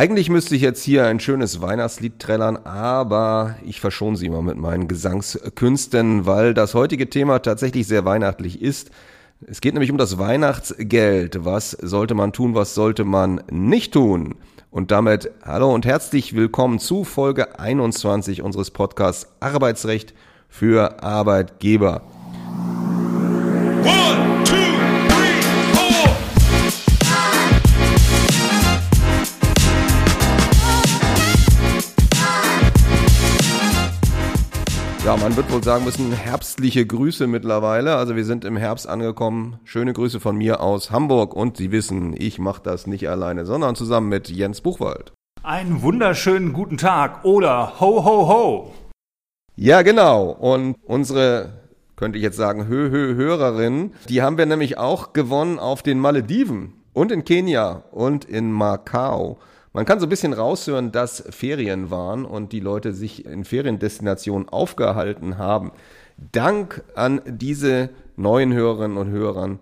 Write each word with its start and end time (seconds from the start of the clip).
Eigentlich 0.00 0.30
müsste 0.30 0.56
ich 0.56 0.62
jetzt 0.62 0.82
hier 0.82 1.04
ein 1.04 1.20
schönes 1.20 1.60
Weihnachtslied 1.60 2.18
trällern, 2.18 2.56
aber 2.64 3.56
ich 3.66 3.80
verschone 3.80 4.16
Sie 4.16 4.30
mal 4.30 4.40
mit 4.40 4.56
meinen 4.56 4.88
Gesangskünsten, 4.88 6.24
weil 6.24 6.54
das 6.54 6.72
heutige 6.72 7.10
Thema 7.10 7.40
tatsächlich 7.40 7.86
sehr 7.86 8.06
weihnachtlich 8.06 8.62
ist. 8.62 8.90
Es 9.46 9.60
geht 9.60 9.74
nämlich 9.74 9.90
um 9.90 9.98
das 9.98 10.18
Weihnachtsgeld. 10.18 11.44
Was 11.44 11.72
sollte 11.72 12.14
man 12.14 12.32
tun, 12.32 12.54
was 12.54 12.74
sollte 12.74 13.04
man 13.04 13.42
nicht 13.50 13.92
tun? 13.92 14.36
Und 14.70 14.90
damit 14.90 15.32
hallo 15.44 15.74
und 15.74 15.84
herzlich 15.84 16.34
willkommen 16.34 16.78
zu 16.78 17.04
Folge 17.04 17.58
21 17.58 18.40
unseres 18.40 18.70
Podcasts 18.70 19.30
Arbeitsrecht 19.40 20.14
für 20.48 21.02
Arbeitgeber. 21.02 22.00
One, 23.84 24.39
Ja, 35.10 35.16
man 35.16 35.34
wird 35.34 35.50
wohl 35.50 35.64
sagen 35.64 35.84
müssen, 35.84 36.12
herbstliche 36.12 36.86
Grüße 36.86 37.26
mittlerweile. 37.26 37.96
Also 37.96 38.14
wir 38.14 38.24
sind 38.24 38.44
im 38.44 38.56
Herbst 38.56 38.88
angekommen. 38.88 39.58
Schöne 39.64 39.92
Grüße 39.92 40.20
von 40.20 40.36
mir 40.36 40.60
aus 40.60 40.92
Hamburg. 40.92 41.34
Und 41.34 41.56
Sie 41.56 41.72
wissen, 41.72 42.14
ich 42.16 42.38
mache 42.38 42.62
das 42.62 42.86
nicht 42.86 43.08
alleine, 43.08 43.44
sondern 43.44 43.74
zusammen 43.74 44.08
mit 44.08 44.28
Jens 44.28 44.60
Buchwald. 44.60 45.10
Einen 45.42 45.82
wunderschönen 45.82 46.52
guten 46.52 46.76
Tag 46.76 47.24
oder 47.24 47.80
ho 47.80 48.04
ho 48.04 48.28
ho. 48.28 48.72
Ja, 49.56 49.82
genau. 49.82 50.30
Und 50.30 50.76
unsere 50.84 51.54
könnte 51.96 52.16
ich 52.16 52.22
jetzt 52.22 52.36
sagen, 52.36 52.68
Hö 52.68 52.88
Hö 52.92 53.16
Hörerin. 53.16 53.94
Die 54.08 54.22
haben 54.22 54.38
wir 54.38 54.46
nämlich 54.46 54.78
auch 54.78 55.12
gewonnen 55.12 55.58
auf 55.58 55.82
den 55.82 55.98
Malediven 55.98 56.74
und 56.92 57.10
in 57.10 57.24
Kenia 57.24 57.82
und 57.90 58.26
in 58.26 58.52
Macau. 58.52 59.40
Man 59.72 59.84
kann 59.84 60.00
so 60.00 60.06
ein 60.06 60.10
bisschen 60.10 60.32
raushören, 60.32 60.90
dass 60.90 61.22
Ferien 61.30 61.90
waren 61.90 62.24
und 62.24 62.52
die 62.52 62.60
Leute 62.60 62.92
sich 62.92 63.24
in 63.24 63.44
Feriendestinationen 63.44 64.48
aufgehalten 64.48 65.38
haben. 65.38 65.70
Dank 66.32 66.82
an 66.96 67.20
diese 67.26 67.90
neuen 68.16 68.52
Hörerinnen 68.52 68.96
und 68.96 69.10
Hörern 69.10 69.60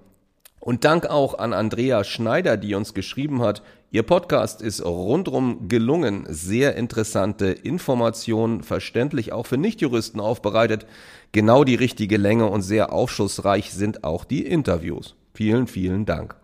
und 0.61 0.84
Dank 0.84 1.06
auch 1.06 1.39
an 1.39 1.53
Andrea 1.53 2.05
Schneider, 2.05 2.56
die 2.56 2.75
uns 2.75 2.95
geschrieben 2.95 3.42
hat, 3.42 3.62
Ihr 3.91 4.03
Podcast 4.03 4.61
ist 4.61 4.84
rundrum 4.84 5.67
gelungen, 5.69 6.27
sehr 6.29 6.77
interessante 6.77 7.47
Informationen, 7.47 8.62
verständlich 8.62 9.33
auch 9.33 9.47
für 9.47 9.56
Nichtjuristen 9.56 10.20
aufbereitet, 10.20 10.84
genau 11.33 11.64
die 11.64 11.75
richtige 11.75 12.19
Länge 12.19 12.48
und 12.48 12.61
sehr 12.61 12.92
aufschlussreich 12.92 13.73
sind 13.73 14.05
auch 14.05 14.27
die 14.27 14.45
Interviews. 14.45 15.14
Vielen, 15.33 15.69
vielen 15.69 16.05
Dank. 16.05 16.36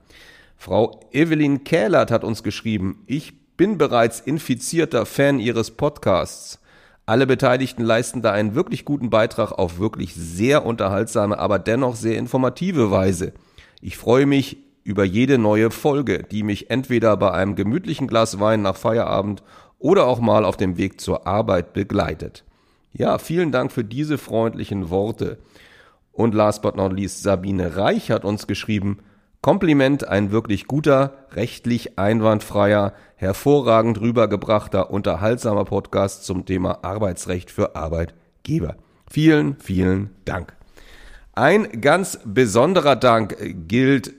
Frau 0.57 1.01
Evelyn 1.13 1.65
Kählert 1.65 2.11
hat 2.11 2.25
uns 2.25 2.43
geschrieben, 2.43 3.03
ich 3.07 3.35
bin 3.57 3.79
bereits 3.79 4.21
infizierter 4.21 5.07
Fan 5.07 5.39
Ihres 5.39 5.71
Podcasts. 5.71 6.59
Alle 7.07 7.27
Beteiligten 7.27 7.85
leisten 7.85 8.23
da 8.23 8.33
einen 8.33 8.55
wirklich 8.55 8.85
guten 8.85 9.11
Beitrag 9.11 9.53
auf 9.53 9.79
wirklich 9.79 10.15
sehr 10.15 10.65
unterhaltsame, 10.65 11.39
aber 11.39 11.59
dennoch 11.59 11.97
sehr 11.97 12.19
informative 12.19 12.91
Weise. 12.91 13.33
Ich 13.81 13.97
freue 13.97 14.27
mich 14.27 14.57
über 14.83 15.05
jede 15.05 15.39
neue 15.39 15.71
Folge, 15.71 16.25
die 16.25 16.43
mich 16.43 16.71
entweder 16.71 17.17
bei 17.17 17.31
einem 17.31 17.55
gemütlichen 17.55 18.09
Glas 18.09 18.41
Wein 18.41 18.63
nach 18.63 18.77
Feierabend 18.77 19.43
oder 19.79 20.07
auch 20.07 20.21
mal 20.21 20.45
auf 20.45 20.57
dem 20.57 20.77
Weg 20.77 21.01
zur 21.01 21.27
Arbeit 21.27 21.75
begleitet. 21.75 22.45
Ja, 22.93 23.19
vielen 23.19 23.53
Dank 23.53 23.71
für 23.71 23.85
diese 23.85 24.19
freundlichen 24.19 24.91
Worte. 24.91 25.39
Und 26.13 26.35
last 26.35 26.63
but 26.63 26.77
not 26.77 26.93
least, 26.93 27.23
Sabine 27.23 27.77
Reich 27.77 28.11
hat 28.11 28.25
uns 28.25 28.47
geschrieben, 28.47 28.99
Kompliment, 29.45 30.09
ein 30.09 30.31
wirklich 30.31 30.67
guter, 30.67 31.13
rechtlich 31.33 31.99
einwandfreier, 31.99 32.95
hervorragend 33.17 34.01
rübergebrachter, 34.01 34.91
unterhaltsamer 34.91 35.67
Podcast 35.67 36.25
zum 36.25 36.47
Thema 36.47 36.79
Arbeitsrecht 36.83 37.51
für 37.51 37.77
Arbeitgeber. 37.77 38.77
Vielen, 39.07 39.57
vielen 39.61 40.09
Dank. 40.25 40.55
Ein 41.35 41.83
ganz 41.83 42.19
besonderer 42.25 42.97
Dank 42.97 43.37
gilt 43.69 44.15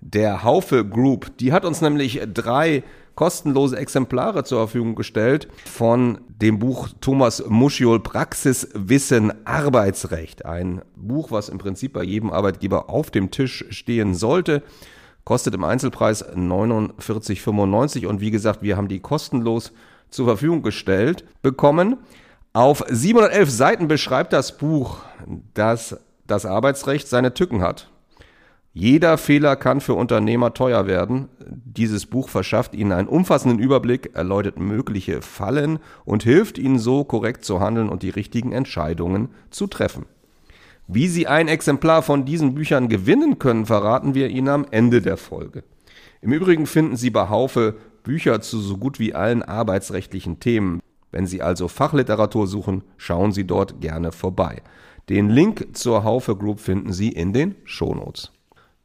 der 0.00 0.44
Haufe 0.44 0.84
Group. 0.84 1.36
Die 1.38 1.52
hat 1.52 1.64
uns 1.64 1.80
nämlich 1.80 2.20
drei 2.32 2.84
kostenlose 3.18 3.76
Exemplare 3.76 4.44
zur 4.44 4.60
Verfügung 4.60 4.94
gestellt 4.94 5.48
von 5.66 6.20
dem 6.28 6.60
Buch 6.60 6.88
Thomas 7.00 7.42
Muschiol 7.48 7.98
Praxiswissen 7.98 9.44
Arbeitsrecht. 9.44 10.46
Ein 10.46 10.82
Buch, 10.94 11.32
was 11.32 11.48
im 11.48 11.58
Prinzip 11.58 11.94
bei 11.94 12.04
jedem 12.04 12.30
Arbeitgeber 12.30 12.88
auf 12.88 13.10
dem 13.10 13.32
Tisch 13.32 13.64
stehen 13.70 14.14
sollte. 14.14 14.62
Kostet 15.24 15.52
im 15.54 15.64
Einzelpreis 15.64 16.24
49,95 16.32 18.06
und 18.06 18.20
wie 18.20 18.30
gesagt, 18.30 18.62
wir 18.62 18.76
haben 18.76 18.86
die 18.86 19.00
kostenlos 19.00 19.72
zur 20.10 20.26
Verfügung 20.26 20.62
gestellt 20.62 21.24
bekommen. 21.42 21.96
Auf 22.52 22.84
711 22.88 23.50
Seiten 23.50 23.88
beschreibt 23.88 24.32
das 24.32 24.56
Buch, 24.58 24.98
dass 25.54 25.98
das 26.28 26.46
Arbeitsrecht 26.46 27.08
seine 27.08 27.34
Tücken 27.34 27.62
hat. 27.62 27.90
Jeder 28.72 29.18
Fehler 29.18 29.56
kann 29.56 29.80
für 29.80 29.94
Unternehmer 29.94 30.54
teuer 30.54 30.86
werden. 30.86 31.28
Dieses 31.40 32.06
Buch 32.06 32.28
verschafft 32.28 32.74
Ihnen 32.74 32.92
einen 32.92 33.08
umfassenden 33.08 33.58
Überblick, 33.58 34.14
erläutert 34.14 34.58
mögliche 34.58 35.22
Fallen 35.22 35.78
und 36.04 36.22
hilft 36.22 36.58
Ihnen 36.58 36.78
so 36.78 37.04
korrekt 37.04 37.44
zu 37.44 37.60
handeln 37.60 37.88
und 37.88 38.02
die 38.02 38.10
richtigen 38.10 38.52
Entscheidungen 38.52 39.30
zu 39.50 39.66
treffen. 39.66 40.06
Wie 40.86 41.08
Sie 41.08 41.26
ein 41.26 41.48
Exemplar 41.48 42.02
von 42.02 42.24
diesen 42.24 42.54
Büchern 42.54 42.88
gewinnen 42.88 43.38
können, 43.38 43.66
verraten 43.66 44.14
wir 44.14 44.28
Ihnen 44.28 44.48
am 44.48 44.66
Ende 44.70 45.02
der 45.02 45.16
Folge. 45.16 45.64
Im 46.20 46.32
Übrigen 46.32 46.66
finden 46.66 46.96
Sie 46.96 47.10
bei 47.10 47.28
Haufe 47.28 47.76
Bücher 48.04 48.40
zu 48.40 48.60
so 48.60 48.76
gut 48.78 48.98
wie 48.98 49.14
allen 49.14 49.42
arbeitsrechtlichen 49.42 50.40
Themen. 50.40 50.80
Wenn 51.10 51.26
Sie 51.26 51.42
also 51.42 51.68
Fachliteratur 51.68 52.46
suchen, 52.46 52.84
schauen 52.96 53.32
Sie 53.32 53.44
dort 53.46 53.80
gerne 53.80 54.12
vorbei. 54.12 54.62
Den 55.08 55.30
Link 55.30 55.76
zur 55.76 56.04
Haufe 56.04 56.36
Group 56.36 56.60
finden 56.60 56.92
Sie 56.92 57.08
in 57.08 57.32
den 57.32 57.54
Shownotes. 57.64 58.32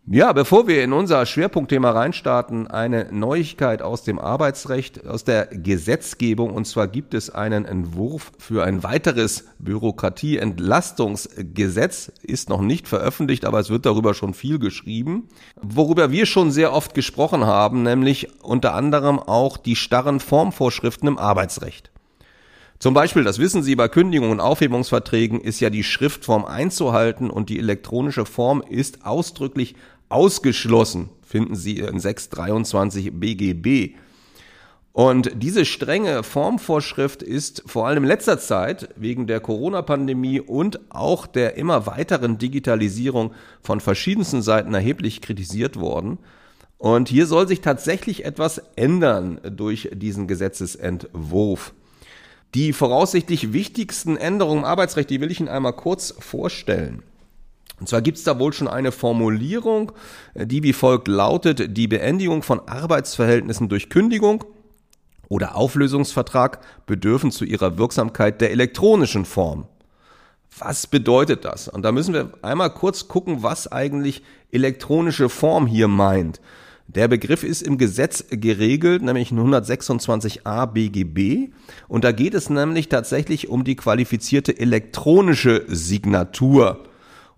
Ja, 0.06 0.34
bevor 0.34 0.68
wir 0.68 0.84
in 0.84 0.91
unser 0.91 1.25
Schwerpunktthema 1.25 1.91
reinstarten, 1.91 2.68
eine 2.68 3.08
Neuigkeit 3.14 3.81
aus 3.81 4.03
dem 4.03 4.19
Arbeitsrecht, 4.19 5.08
aus 5.08 5.24
der 5.24 5.46
Gesetzgebung. 5.46 6.53
Und 6.53 6.66
zwar 6.66 6.90
gibt 6.90 7.14
es 7.14 7.30
einen 7.30 7.64
Entwurf 7.64 8.34
für 8.38 8.66
ein 8.66 8.84
weiteres 8.84 9.46
Bürokratieentlastungsgesetz. 9.59 12.12
Ist 12.22 12.50
noch 12.50 12.59
nicht 12.59 12.90
veröffentlicht, 12.90 13.46
aber 13.46 13.62
es 13.62 13.69
wird 13.69 13.86
darüber 13.86 14.13
schon 14.13 14.34
viel 14.34 14.59
geschrieben. 14.59 15.30
Worüber 15.62 16.12
wir 16.12 16.25
schon 16.25 16.52
sehr 16.52 16.74
oft 16.74 16.96
gesprochen 16.96 17.46
haben, 17.46 17.84
nämlich 17.84 18.44
unter 18.44 18.74
anderem 18.74 19.19
auch 19.19 19.56
die 19.56 19.78
starren 19.78 20.19
Formvorschriften 20.19 21.08
im 21.08 21.18
Arbeitsrecht. 21.18 21.94
Zum 22.84 22.94
Beispiel, 22.94 23.24
das 23.24 23.40
wissen 23.40 23.63
Sie, 23.63 23.78
bei 23.78 23.88
Kündigungen 23.88 24.34
und 24.34 24.40
Aufhebungsverträgen 24.42 25.40
ist 25.40 25.62
ja 25.62 25.69
die 25.69 25.86
Schriftform 25.86 26.44
einzuhalten 26.44 27.30
und 27.30 27.47
die 27.47 27.58
elektronische 27.58 28.25
Form 28.25 28.62
ist 28.68 29.06
ausdrücklich 29.06 29.75
ausgeschlossen, 30.13 31.09
finden 31.25 31.56
Sie 31.56 31.79
in 31.79 32.00
623 32.00 33.12
BGB. 33.13 33.96
Und 34.91 35.31
diese 35.41 35.66
strenge 35.66 36.22
Formvorschrift 36.22 37.24
ist 37.24 37.63
vor 37.66 37.88
allem 37.88 38.03
in 38.03 38.09
letzter 38.09 38.38
Zeit 38.38 38.90
wegen 38.96 39.25
der 39.25 39.40
Corona-Pandemie 39.40 40.40
und 40.40 40.79
auch 40.91 41.25
der 41.25 41.57
immer 41.57 41.88
weiteren 41.88 42.38
Digitalisierung 42.38 43.34
von 43.63 43.79
verschiedensten 43.79 44.44
Seiten 44.44 44.75
erheblich 44.75 45.22
kritisiert 45.22 45.79
worden. 45.79 46.19
Und 46.78 47.09
hier 47.09 47.25
soll 47.25 47.47
sich 47.47 47.62
tatsächlich 47.62 48.24
etwas 48.24 48.59
ändern 48.75 49.41
durch 49.50 49.90
diesen 49.94 50.28
Gesetzesentwurf. 50.28 51.74
Die 52.53 52.72
voraussichtlich 52.72 53.51
wichtigsten 53.51 54.16
Änderungen 54.16 54.59
im 54.59 54.66
Arbeitsrecht, 54.66 55.09
die 55.09 55.22
will 55.22 55.31
ich 55.31 55.40
Ihnen 55.40 55.50
einmal 55.50 55.74
kurz 55.74 56.13
vorstellen. 56.19 57.01
Und 57.83 57.89
zwar 57.89 58.01
gibt 58.01 58.17
es 58.17 58.23
da 58.23 58.39
wohl 58.39 58.53
schon 58.53 58.69
eine 58.69 58.94
Formulierung, 58.94 59.91
äh, 60.35 60.47
die 60.47 60.63
wie 60.63 60.71
folgt 60.71 61.09
lautet, 61.09 61.75
die 61.75 61.89
Beendigung 61.89 62.41
von 62.41 62.61
Arbeitsverhältnissen 62.66 63.67
durch 63.67 63.89
Kündigung 63.89 64.45
oder 65.27 65.57
Auflösungsvertrag 65.57 66.62
bedürfen 66.85 67.30
zu 67.30 67.44
ihrer 67.44 67.77
Wirksamkeit 67.77 68.39
der 68.39 68.51
elektronischen 68.51 69.25
Form. 69.25 69.65
Was 70.57 70.88
bedeutet 70.88 71.44
das? 71.44 71.68
Und 71.68 71.81
da 71.81 71.91
müssen 71.91 72.13
wir 72.13 72.31
einmal 72.41 72.69
kurz 72.69 73.09
gucken, 73.09 73.44
was 73.44 73.69
eigentlich 73.69 74.24
elektronische 74.53 75.27
Form 75.27 75.68
hier 75.68 75.89
meint. 75.89 76.39
Der 76.88 77.09
Begriff 77.09 77.44
ist 77.44 77.63
im 77.63 77.77
Gesetz 77.77 78.24
geregelt, 78.29 79.01
nämlich 79.01 79.29
in 79.29 79.39
126a 79.39 80.68
BGB. 80.68 81.51
Und 81.89 82.06
da 82.06 82.13
geht 82.13 82.33
es 82.33 82.50
nämlich 82.50 82.88
tatsächlich 82.88 83.50
um 83.50 83.65
die 83.65 83.75
qualifizierte 83.75 84.57
elektronische 84.57 85.65
Signatur. 85.68 86.86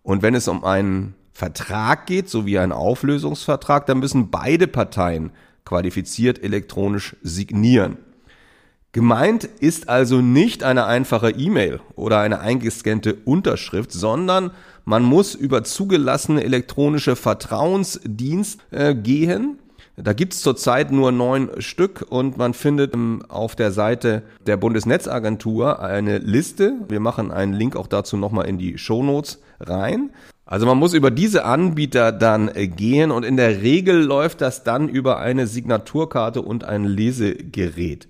Und 0.05 0.21
wenn 0.21 0.35
es 0.35 0.47
um 0.47 0.63
einen 0.63 1.15
Vertrag 1.33 2.05
geht, 2.05 2.29
so 2.29 2.45
wie 2.45 2.59
ein 2.59 2.71
Auflösungsvertrag, 2.71 3.87
dann 3.87 3.97
müssen 3.97 4.29
beide 4.29 4.67
Parteien 4.67 5.31
qualifiziert 5.65 6.43
elektronisch 6.43 7.15
signieren. 7.23 7.97
Gemeint 8.91 9.45
ist 9.45 9.89
also 9.89 10.21
nicht 10.21 10.63
eine 10.63 10.85
einfache 10.85 11.31
E-Mail 11.31 11.81
oder 11.95 12.19
eine 12.19 12.39
eingescannte 12.39 13.15
Unterschrift, 13.25 13.91
sondern 13.91 14.51
man 14.85 15.01
muss 15.01 15.33
über 15.33 15.63
zugelassene 15.63 16.43
elektronische 16.43 17.15
Vertrauensdienst 17.15 18.59
äh, 18.69 18.93
gehen, 18.93 19.57
Da 19.97 20.11
gibt's 20.11 20.41
zurzeit 20.41 20.91
nur 20.91 21.11
neun 21.13 21.49
Stück 21.59 22.05
und 22.09 22.37
man 22.37 22.53
findet 22.53 22.93
auf 23.29 23.55
der 23.55 23.71
Seite 23.71 24.23
der 24.45 24.57
Bundesnetzagentur 24.57 25.81
eine 25.81 26.17
Liste. 26.17 26.73
Wir 26.89 26.99
machen 26.99 27.31
einen 27.31 27.53
Link 27.53 27.77
auch 27.77 27.87
dazu 27.87 28.17
nochmal 28.17 28.47
in 28.47 28.57
die 28.57 28.77
Shownotes 28.77 29.41
rein. 29.61 30.11
Also 30.45 30.65
man 30.65 30.77
muss 30.77 30.93
über 30.93 31.11
diese 31.11 31.45
Anbieter 31.45 32.11
dann 32.11 32.51
gehen 32.53 33.09
und 33.09 33.23
in 33.23 33.37
der 33.37 33.61
Regel 33.61 34.03
läuft 34.03 34.41
das 34.41 34.63
dann 34.63 34.89
über 34.89 35.17
eine 35.19 35.47
Signaturkarte 35.47 36.41
und 36.41 36.65
ein 36.65 36.83
Lesegerät. 36.83 38.07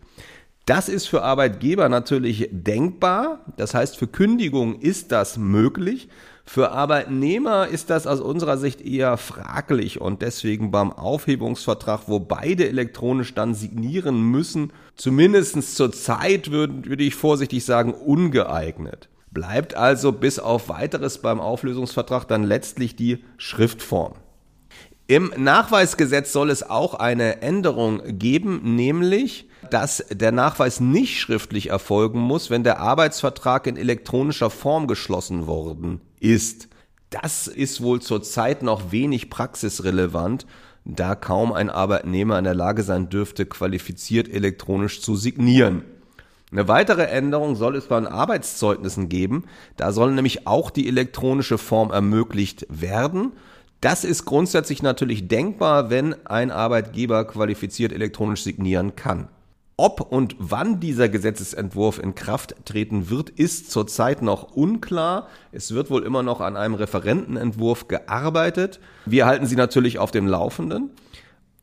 Das 0.66 0.90
ist 0.90 1.06
für 1.06 1.22
Arbeitgeber 1.22 1.88
natürlich 1.90 2.50
denkbar. 2.52 3.46
Das 3.56 3.76
heißt, 3.76 3.98
für 3.98 4.08
Kündigung 4.08 4.80
ist 4.82 5.12
das 5.12 5.38
möglich. 5.38 6.10
Für 6.48 6.72
Arbeitnehmer 6.72 7.68
ist 7.68 7.90
das 7.90 8.06
aus 8.06 8.22
unserer 8.22 8.58
Sicht 8.58 8.80
eher 8.80 9.18
fraglich 9.18 10.00
und 10.00 10.22
deswegen 10.22 10.70
beim 10.70 10.94
Aufhebungsvertrag, 10.94 12.02
wo 12.06 12.20
beide 12.20 12.68
elektronisch 12.68 13.34
dann 13.34 13.56
signieren 13.56 14.22
müssen, 14.22 14.72
zumindest 14.96 15.76
zur 15.76 15.92
Zeit 15.92 16.52
würde, 16.52 16.86
würde 16.86 17.04
ich 17.04 17.16
vorsichtig 17.16 17.66
sagen, 17.66 17.94
ungeeignet. 17.94 19.10
Bleibt 19.32 19.76
also 19.76 20.12
bis 20.12 20.38
auf 20.38 20.70
weiteres 20.70 21.18
beim 21.18 21.42
Auflösungsvertrag 21.42 22.28
dann 22.28 22.44
letztlich 22.44 22.96
die 22.96 23.26
Schriftform. 23.38 24.14
Im 25.08 25.34
Nachweisgesetz 25.38 26.32
soll 26.32 26.50
es 26.50 26.68
auch 26.68 26.94
eine 26.94 27.42
Änderung 27.42 28.02
geben, 28.18 28.76
nämlich 28.76 29.50
dass 29.72 30.06
der 30.12 30.32
Nachweis 30.32 30.80
nicht 30.80 31.20
schriftlich 31.20 31.70
erfolgen 31.70 32.20
muss, 32.20 32.50
wenn 32.50 32.64
der 32.64 32.80
Arbeitsvertrag 32.80 33.66
in 33.66 33.78
elektronischer 33.78 34.52
Form 34.52 34.88
geschlossen 34.88 35.48
worden 35.48 36.02
ist. 36.26 36.68
Das 37.10 37.48
ist 37.48 37.82
wohl 37.82 38.02
zurzeit 38.02 38.64
noch 38.64 38.92
wenig 38.92 39.30
praxisrelevant, 39.30 40.46
da 40.84 41.16
kaum 41.16 41.54
ein 41.54 41.70
Arbeitnehmer 41.70 42.38
in 42.38 42.44
der 42.44 42.56
Lage 42.56 42.84
sein 42.84 43.10
dürfte, 43.10 43.46
qualifiziert 43.46 44.28
elektronisch 44.28 45.02
zu 45.02 45.16
signieren. 45.16 45.84
Eine 46.52 46.68
weitere 46.68 47.04
Änderung 47.04 47.56
soll 47.56 47.76
es 47.76 47.88
bei 47.88 48.00
den 48.00 48.08
Arbeitszeugnissen 48.08 49.10
geben. 49.10 49.46
Da 49.78 49.92
soll 49.92 50.14
nämlich 50.14 50.48
auch 50.48 50.70
die 50.70 50.88
elektronische 50.88 51.58
Form 51.58 51.92
ermöglicht 51.92 52.66
werden. 52.70 53.34
Das 53.82 54.04
ist 54.04 54.26
grundsätzlich 54.26 54.82
natürlich 54.84 55.28
denkbar, 55.28 55.90
wenn 55.90 56.14
ein 56.26 56.52
Arbeitgeber 56.52 57.26
qualifiziert 57.26 57.92
elektronisch 57.92 58.44
signieren 58.44 58.96
kann. 58.96 59.28
Ob 59.78 60.00
und 60.00 60.38
wann 60.40 60.80
dieser 60.80 61.10
Gesetzesentwurf 61.10 62.00
in 62.00 62.16
Kraft 62.16 62.56
treten 62.64 63.10
wird, 63.10 63.30
ist 63.30 63.72
zurzeit 63.72 64.22
noch 64.22 64.56
unklar. 64.56 65.28
Es 65.52 65.74
wird 65.74 65.90
wohl 65.90 66.04
immer 66.04 66.24
noch 66.24 66.40
an 66.40 66.56
einem 66.56 66.76
Referentenentwurf 66.76 67.90
gearbeitet. 67.90 68.80
Wir 69.06 69.26
halten 69.26 69.46
Sie 69.48 69.58
natürlich 69.58 70.00
auf 70.00 70.12
dem 70.12 70.28
Laufenden. 70.28 70.92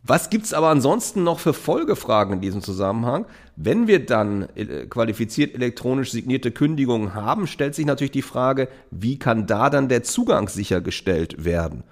Was 0.04 0.28
gibt's 0.28 0.52
aber 0.52 0.68
ansonsten 0.68 1.22
noch 1.22 1.38
für 1.38 1.54
Folgefragen 1.54 2.34
in 2.34 2.40
diesem 2.42 2.60
Zusammenhang? 2.60 3.24
Wenn 3.56 3.86
wir 3.86 4.04
dann 4.04 4.48
äh, 4.56 4.86
qualifiziert 4.86 5.54
elektronisch 5.54 6.10
signierte 6.10 6.50
Kündigungen 6.50 7.14
haben, 7.14 7.46
stellt 7.46 7.74
sich 7.74 7.86
natürlich 7.86 8.10
die 8.10 8.20
Frage, 8.20 8.68
wie 8.90 9.18
kann 9.18 9.46
da 9.46 9.70
dann 9.70 9.88
der 9.88 10.02
Zugang 10.02 10.48
sichergestellt 10.48 11.44
werden? 11.44 11.84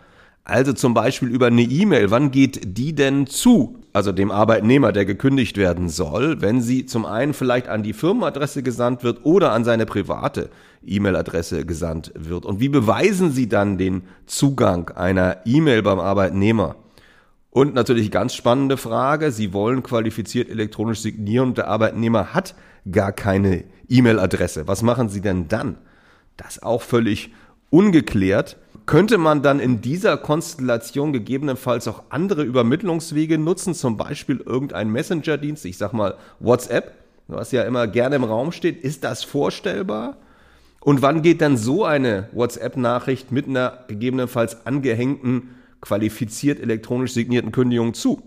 Also 0.44 0.72
zum 0.72 0.94
Beispiel 0.94 1.28
über 1.28 1.46
eine 1.46 1.62
E-Mail. 1.62 2.10
Wann 2.10 2.30
geht 2.30 2.76
die 2.78 2.94
denn 2.94 3.26
zu? 3.26 3.78
Also 3.92 4.12
dem 4.12 4.30
Arbeitnehmer, 4.30 4.92
der 4.92 5.04
gekündigt 5.04 5.56
werden 5.56 5.88
soll, 5.88 6.40
wenn 6.40 6.60
sie 6.60 6.86
zum 6.86 7.04
einen 7.04 7.34
vielleicht 7.34 7.68
an 7.68 7.82
die 7.82 7.92
Firmenadresse 7.92 8.62
gesandt 8.62 9.02
wird 9.02 9.24
oder 9.24 9.52
an 9.52 9.64
seine 9.64 9.84
private 9.84 10.50
E-Mail-Adresse 10.86 11.66
gesandt 11.66 12.12
wird. 12.14 12.46
Und 12.46 12.60
wie 12.60 12.68
beweisen 12.68 13.32
Sie 13.32 13.48
dann 13.48 13.78
den 13.78 14.02
Zugang 14.26 14.90
einer 14.90 15.38
E-Mail 15.44 15.82
beim 15.82 15.98
Arbeitnehmer? 15.98 16.76
Und 17.50 17.74
natürlich 17.74 18.12
ganz 18.12 18.34
spannende 18.34 18.76
Frage. 18.76 19.32
Sie 19.32 19.52
wollen 19.52 19.82
qualifiziert 19.82 20.48
elektronisch 20.48 21.00
signieren 21.00 21.48
und 21.48 21.58
der 21.58 21.66
Arbeitnehmer 21.66 22.32
hat 22.32 22.54
gar 22.90 23.10
keine 23.12 23.64
E-Mail-Adresse. 23.88 24.68
Was 24.68 24.82
machen 24.82 25.08
Sie 25.08 25.20
denn 25.20 25.48
dann? 25.48 25.78
Das 26.36 26.62
auch 26.62 26.82
völlig 26.82 27.32
ungeklärt. 27.70 28.56
Könnte 28.86 29.18
man 29.18 29.42
dann 29.42 29.60
in 29.60 29.80
dieser 29.80 30.16
Konstellation 30.16 31.12
gegebenenfalls 31.12 31.86
auch 31.86 32.02
andere 32.10 32.42
Übermittlungswege 32.42 33.38
nutzen, 33.38 33.74
zum 33.74 33.96
Beispiel 33.96 34.38
irgendein 34.44 34.90
Messenger-Dienst, 34.90 35.64
ich 35.64 35.78
sag 35.78 35.92
mal 35.92 36.16
WhatsApp, 36.40 36.94
was 37.28 37.52
ja 37.52 37.62
immer 37.62 37.86
gerne 37.86 38.16
im 38.16 38.24
Raum 38.24 38.52
steht, 38.52 38.82
ist 38.82 39.04
das 39.04 39.22
vorstellbar? 39.22 40.16
Und 40.80 41.02
wann 41.02 41.22
geht 41.22 41.40
dann 41.42 41.56
so 41.56 41.84
eine 41.84 42.28
WhatsApp-Nachricht 42.32 43.32
mit 43.32 43.46
einer 43.46 43.84
gegebenenfalls 43.88 44.66
angehängten, 44.66 45.50
qualifiziert 45.80 46.60
elektronisch 46.60 47.12
signierten 47.12 47.52
Kündigung 47.52 47.94
zu? 47.94 48.22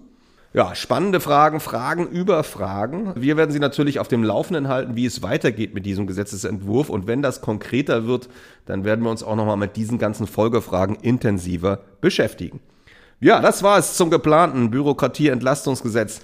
Ja, 0.55 0.75
spannende 0.75 1.19
Fragen, 1.19 1.59
Fragen 1.59 2.07
über 2.07 2.43
Fragen. 2.43 3.11
Wir 3.15 3.37
werden 3.37 3.49
Sie 3.49 3.59
natürlich 3.59 3.99
auf 3.99 4.07
dem 4.07 4.23
Laufenden 4.23 4.67
halten, 4.67 4.95
wie 4.95 5.07
es 5.07 5.23
weitergeht 5.23 5.73
mit 5.73 5.83
diesem 5.83 6.05
Gesetzesentwurf. 6.05 6.89
Und 6.89 7.07
wenn 7.07 7.23
das 7.23 7.41
konkreter 7.41 8.05
wird, 8.05 8.29
dann 8.67 8.85
werden 8.85 9.03
wir 9.03 9.09
uns 9.09 9.23
auch 9.23 9.35
nochmal 9.35 9.57
mit 9.57 9.75
diesen 9.77 9.97
ganzen 9.97 10.27
Folgefragen 10.27 10.95
intensiver 10.97 11.79
beschäftigen. 12.01 12.59
Ja, 13.19 13.41
das 13.41 13.63
war 13.63 13.79
es 13.79 13.95
zum 13.95 14.11
geplanten 14.11 14.69
Bürokratieentlastungsgesetz. 14.69 16.21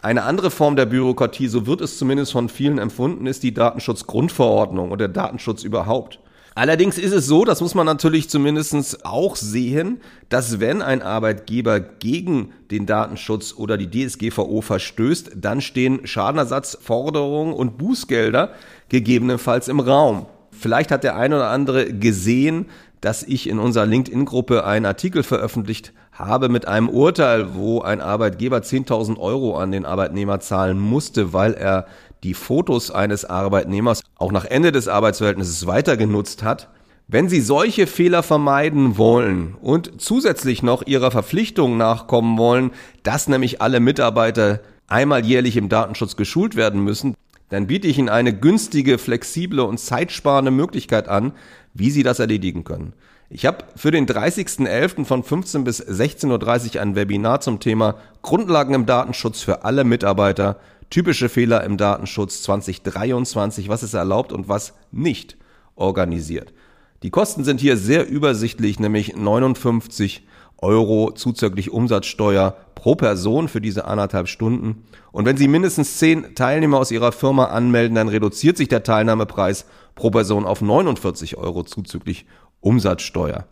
Eine 0.00 0.22
andere 0.22 0.50
Form 0.50 0.76
der 0.76 0.86
Bürokratie, 0.86 1.48
so 1.48 1.66
wird 1.66 1.82
es 1.82 1.98
zumindest 1.98 2.32
von 2.32 2.48
vielen 2.48 2.78
empfunden, 2.78 3.26
ist 3.26 3.42
die 3.42 3.52
Datenschutzgrundverordnung 3.52 4.90
und 4.90 5.02
der 5.02 5.08
Datenschutz 5.08 5.64
überhaupt. 5.64 6.18
Allerdings 6.56 6.96
ist 6.96 7.12
es 7.12 7.26
so, 7.26 7.44
das 7.44 7.60
muss 7.60 7.74
man 7.74 7.84
natürlich 7.84 8.30
zumindest 8.30 9.04
auch 9.04 9.36
sehen, 9.36 10.00
dass 10.30 10.58
wenn 10.58 10.80
ein 10.80 11.02
Arbeitgeber 11.02 11.80
gegen 11.80 12.50
den 12.70 12.86
Datenschutz 12.86 13.52
oder 13.54 13.76
die 13.76 13.90
DSGVO 13.90 14.62
verstößt, 14.62 15.32
dann 15.36 15.60
stehen 15.60 16.06
Schadenersatzforderungen 16.06 17.52
und 17.52 17.76
Bußgelder 17.76 18.52
gegebenenfalls 18.88 19.68
im 19.68 19.80
Raum. 19.80 20.24
Vielleicht 20.50 20.90
hat 20.90 21.04
der 21.04 21.16
eine 21.16 21.36
oder 21.36 21.50
andere 21.50 21.92
gesehen, 21.92 22.70
dass 23.02 23.22
ich 23.22 23.50
in 23.50 23.58
unserer 23.58 23.84
LinkedIn-Gruppe 23.84 24.64
einen 24.64 24.86
Artikel 24.86 25.22
veröffentlicht 25.22 25.92
habe 26.12 26.48
mit 26.48 26.66
einem 26.66 26.88
Urteil, 26.88 27.54
wo 27.54 27.82
ein 27.82 28.00
Arbeitgeber 28.00 28.58
10.000 28.58 29.18
Euro 29.18 29.58
an 29.58 29.72
den 29.72 29.84
Arbeitnehmer 29.84 30.40
zahlen 30.40 30.78
musste, 30.78 31.34
weil 31.34 31.52
er 31.52 31.86
die 32.26 32.34
Fotos 32.34 32.90
eines 32.90 33.24
Arbeitnehmers 33.24 34.02
auch 34.16 34.32
nach 34.32 34.44
Ende 34.44 34.72
des 34.72 34.88
Arbeitsverhältnisses 34.88 35.66
weiter 35.68 35.96
genutzt 35.96 36.42
hat. 36.42 36.68
Wenn 37.06 37.28
Sie 37.28 37.40
solche 37.40 37.86
Fehler 37.86 38.24
vermeiden 38.24 38.98
wollen 38.98 39.54
und 39.60 40.00
zusätzlich 40.00 40.64
noch 40.64 40.84
Ihrer 40.84 41.12
Verpflichtung 41.12 41.76
nachkommen 41.76 42.36
wollen, 42.36 42.72
dass 43.04 43.28
nämlich 43.28 43.62
alle 43.62 43.78
Mitarbeiter 43.78 44.58
einmal 44.88 45.24
jährlich 45.24 45.56
im 45.56 45.68
Datenschutz 45.68 46.16
geschult 46.16 46.56
werden 46.56 46.82
müssen, 46.82 47.14
dann 47.48 47.68
biete 47.68 47.86
ich 47.86 47.96
Ihnen 47.96 48.08
eine 48.08 48.36
günstige, 48.36 48.98
flexible 48.98 49.60
und 49.60 49.78
zeitsparende 49.78 50.50
Möglichkeit 50.50 51.08
an, 51.08 51.30
wie 51.74 51.90
Sie 51.90 52.02
das 52.02 52.18
erledigen 52.18 52.64
können. 52.64 52.92
Ich 53.28 53.46
habe 53.46 53.58
für 53.76 53.92
den 53.92 54.06
30.11. 54.06 55.04
von 55.04 55.22
15 55.22 55.62
bis 55.62 55.80
16.30 55.80 56.74
Uhr 56.74 56.82
ein 56.82 56.96
Webinar 56.96 57.40
zum 57.40 57.60
Thema 57.60 57.96
Grundlagen 58.22 58.74
im 58.74 58.86
Datenschutz 58.86 59.42
für 59.42 59.64
alle 59.64 59.84
Mitarbeiter 59.84 60.58
Typische 60.90 61.28
Fehler 61.28 61.64
im 61.64 61.76
Datenschutz 61.76 62.42
2023, 62.42 63.68
was 63.68 63.82
ist 63.82 63.94
erlaubt 63.94 64.32
und 64.32 64.48
was 64.48 64.74
nicht 64.92 65.36
organisiert. 65.74 66.52
Die 67.02 67.10
Kosten 67.10 67.44
sind 67.44 67.60
hier 67.60 67.76
sehr 67.76 68.08
übersichtlich, 68.08 68.80
nämlich 68.80 69.16
59 69.16 70.26
Euro 70.58 71.12
zuzüglich 71.12 71.70
Umsatzsteuer 71.70 72.56
pro 72.74 72.94
Person 72.94 73.48
für 73.48 73.60
diese 73.60 73.84
anderthalb 73.84 74.28
Stunden. 74.28 74.84
Und 75.12 75.26
wenn 75.26 75.36
Sie 75.36 75.48
mindestens 75.48 75.98
zehn 75.98 76.34
Teilnehmer 76.34 76.78
aus 76.78 76.90
Ihrer 76.90 77.12
Firma 77.12 77.46
anmelden, 77.46 77.94
dann 77.94 78.08
reduziert 78.08 78.56
sich 78.56 78.68
der 78.68 78.82
Teilnahmepreis 78.82 79.66
pro 79.94 80.10
Person 80.10 80.46
auf 80.46 80.62
49 80.62 81.36
Euro 81.36 81.64
zuzüglich 81.64 82.26
Umsatzsteuer. 82.60 83.46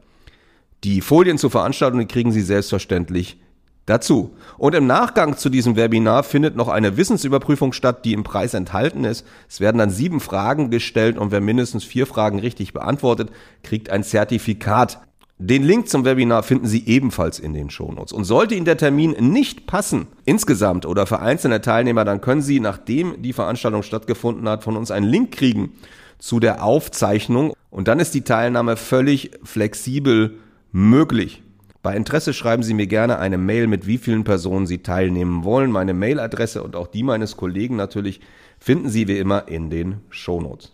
Die 0.85 1.01
Folien 1.01 1.39
zur 1.39 1.51
Veranstaltung 1.51 2.07
kriegen 2.09 2.33
Sie 2.33 2.43
selbstverständlich 2.43 3.39
dazu. 3.87 4.35
Und 4.57 4.75
im 4.75 4.87
Nachgang 4.87 5.37
zu 5.37 5.49
diesem 5.49 5.77
Webinar 5.77 6.23
findet 6.23 6.57
noch 6.57 6.69
eine 6.69 6.97
Wissensüberprüfung 6.97 7.73
statt, 7.73 8.05
die 8.05 8.13
im 8.13 8.25
Preis 8.25 8.55
enthalten 8.55 9.05
ist. 9.05 9.27
Es 9.49 9.61
werden 9.61 9.79
dann 9.79 9.91
sieben 9.91 10.21
Fragen 10.21 10.71
gestellt 10.71 11.19
und 11.19 11.31
wer 11.31 11.41
mindestens 11.41 11.85
vier 11.85 12.07
Fragen 12.07 12.39
richtig 12.39 12.73
beantwortet, 12.73 13.31
kriegt 13.63 13.91
ein 13.91 14.03
Zertifikat. 14.03 15.01
Den 15.39 15.65
Link 15.65 15.89
zum 15.89 16.05
Webinar 16.05 16.45
finden 16.45 16.67
Sie 16.67 16.87
ebenfalls 16.87 17.41
in 17.41 17.53
den 17.55 17.69
Shownotes. 17.69 18.13
Und 18.13 18.25
sollte 18.25 18.55
Ihnen 18.55 18.65
der 18.65 18.77
Termin 18.77 19.17
nicht 19.19 19.67
passen, 19.67 20.07
insgesamt 20.25 20.87
oder 20.87 21.07
für 21.07 21.19
einzelne 21.19 21.61
Teilnehmer, 21.61 22.05
dann 22.05 22.21
können 22.21 22.41
Sie, 22.41 22.61
nachdem 22.61 23.21
die 23.21 23.33
Veranstaltung 23.33 23.83
stattgefunden 23.83 24.49
hat, 24.49 24.63
von 24.63 24.77
uns 24.77 24.91
einen 24.91 25.07
Link 25.07 25.33
kriegen 25.33 25.73
zu 26.19 26.39
der 26.39 26.63
Aufzeichnung. 26.63 27.53
Und 27.71 27.89
dann 27.89 27.99
ist 27.99 28.15
die 28.15 28.23
Teilnahme 28.23 28.77
völlig 28.77 29.33
flexibel 29.43 30.39
möglich. 30.71 31.44
Bei 31.85 31.95
Interesse 31.95 32.33
schreiben 32.33 32.63
Sie 32.63 32.73
mir 32.73 32.87
gerne 32.87 33.19
eine 33.19 33.37
Mail, 33.37 33.67
mit 33.67 33.87
wie 33.87 33.99
vielen 33.99 34.25
Personen 34.25 34.67
Sie 34.67 34.79
teilnehmen 34.79 35.45
wollen. 35.45 35.71
Meine 35.71 35.93
Mailadresse 35.93 36.63
und 36.63 36.77
auch 36.77 36.87
die 36.87 37.03
meines 37.03 37.37
Kollegen 37.37 37.77
natürlich 37.77 38.23
finden 38.59 38.89
Sie 38.89 39.07
wie 39.07 39.19
immer 39.19 39.49
in 39.49 39.69
den 39.69 40.01
Shownotes. 40.09 40.73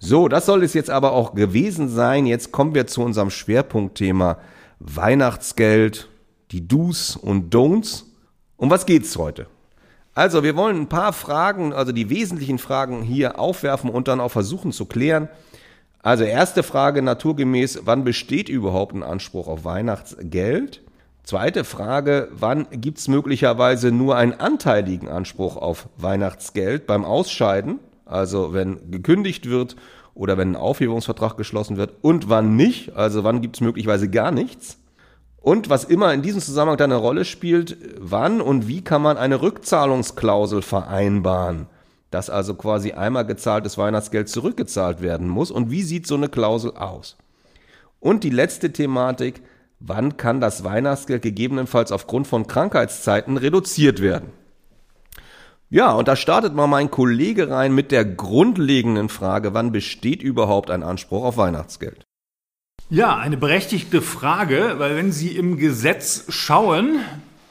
So, 0.00 0.26
das 0.26 0.44
soll 0.44 0.64
es 0.64 0.74
jetzt 0.74 0.90
aber 0.90 1.12
auch 1.12 1.36
gewesen 1.36 1.88
sein. 1.88 2.26
Jetzt 2.26 2.50
kommen 2.50 2.74
wir 2.74 2.88
zu 2.88 3.02
unserem 3.02 3.30
Schwerpunktthema 3.30 4.38
Weihnachtsgeld, 4.80 6.08
die 6.50 6.66
Do's 6.66 7.14
und 7.14 7.54
Don'ts 7.54 8.02
Um 8.56 8.68
was 8.68 8.84
geht's 8.84 9.16
heute? 9.16 9.46
Also, 10.12 10.42
wir 10.42 10.56
wollen 10.56 10.76
ein 10.76 10.88
paar 10.88 11.12
Fragen, 11.12 11.72
also 11.72 11.92
die 11.92 12.10
wesentlichen 12.10 12.58
Fragen 12.58 13.02
hier 13.02 13.38
aufwerfen 13.38 13.90
und 13.90 14.08
dann 14.08 14.18
auch 14.18 14.32
versuchen 14.32 14.72
zu 14.72 14.86
klären. 14.86 15.28
Also, 16.02 16.24
erste 16.24 16.64
Frage 16.64 17.00
naturgemäß, 17.00 17.82
wann 17.84 18.02
besteht 18.02 18.48
überhaupt 18.48 18.92
ein 18.92 19.04
Anspruch 19.04 19.46
auf 19.46 19.64
Weihnachtsgeld? 19.64 20.82
Zweite 21.22 21.62
Frage, 21.62 22.28
wann 22.32 22.66
gibt's 22.72 23.06
möglicherweise 23.06 23.92
nur 23.92 24.16
einen 24.16 24.32
anteiligen 24.32 25.08
Anspruch 25.08 25.56
auf 25.56 25.88
Weihnachtsgeld 25.96 26.88
beim 26.88 27.04
Ausscheiden? 27.04 27.78
Also, 28.04 28.52
wenn 28.52 28.90
gekündigt 28.90 29.48
wird 29.48 29.76
oder 30.14 30.36
wenn 30.36 30.52
ein 30.52 30.56
Aufhebungsvertrag 30.56 31.36
geschlossen 31.36 31.76
wird 31.76 31.94
und 32.02 32.28
wann 32.28 32.56
nicht? 32.56 32.96
Also, 32.96 33.22
wann 33.22 33.40
gibt's 33.40 33.60
möglicherweise 33.60 34.10
gar 34.10 34.32
nichts? 34.32 34.78
Und 35.40 35.70
was 35.70 35.84
immer 35.84 36.12
in 36.12 36.22
diesem 36.22 36.40
Zusammenhang 36.40 36.78
dann 36.78 36.90
eine 36.90 37.00
Rolle 37.00 37.24
spielt, 37.24 37.76
wann 38.00 38.40
und 38.40 38.66
wie 38.66 38.82
kann 38.82 39.02
man 39.02 39.18
eine 39.18 39.40
Rückzahlungsklausel 39.40 40.62
vereinbaren, 40.62 41.68
dass 42.12 42.30
also 42.30 42.54
quasi 42.54 42.92
einmal 42.92 43.26
gezahltes 43.26 43.78
Weihnachtsgeld 43.78 44.28
zurückgezahlt 44.28 45.00
werden 45.00 45.28
muss 45.28 45.50
und 45.50 45.70
wie 45.70 45.82
sieht 45.82 46.06
so 46.06 46.14
eine 46.14 46.28
Klausel 46.28 46.72
aus? 46.72 47.16
Und 48.00 48.24
die 48.24 48.30
letzte 48.30 48.72
Thematik, 48.72 49.42
wann 49.80 50.16
kann 50.16 50.40
das 50.40 50.62
Weihnachtsgeld 50.62 51.22
gegebenenfalls 51.22 51.90
aufgrund 51.90 52.26
von 52.26 52.46
Krankheitszeiten 52.46 53.36
reduziert 53.36 54.00
werden? 54.00 54.30
Ja, 55.70 55.92
und 55.92 56.06
da 56.06 56.16
startet 56.16 56.54
mal 56.54 56.66
mein 56.66 56.90
Kollege 56.90 57.48
rein 57.48 57.74
mit 57.74 57.92
der 57.92 58.04
grundlegenden 58.04 59.08
Frage, 59.08 59.54
wann 59.54 59.72
besteht 59.72 60.22
überhaupt 60.22 60.70
ein 60.70 60.82
Anspruch 60.82 61.24
auf 61.24 61.38
Weihnachtsgeld? 61.38 62.04
Ja, 62.90 63.16
eine 63.16 63.38
berechtigte 63.38 64.02
Frage, 64.02 64.74
weil 64.76 64.96
wenn 64.96 65.12
Sie 65.12 65.34
im 65.34 65.56
Gesetz 65.56 66.26
schauen, 66.28 67.00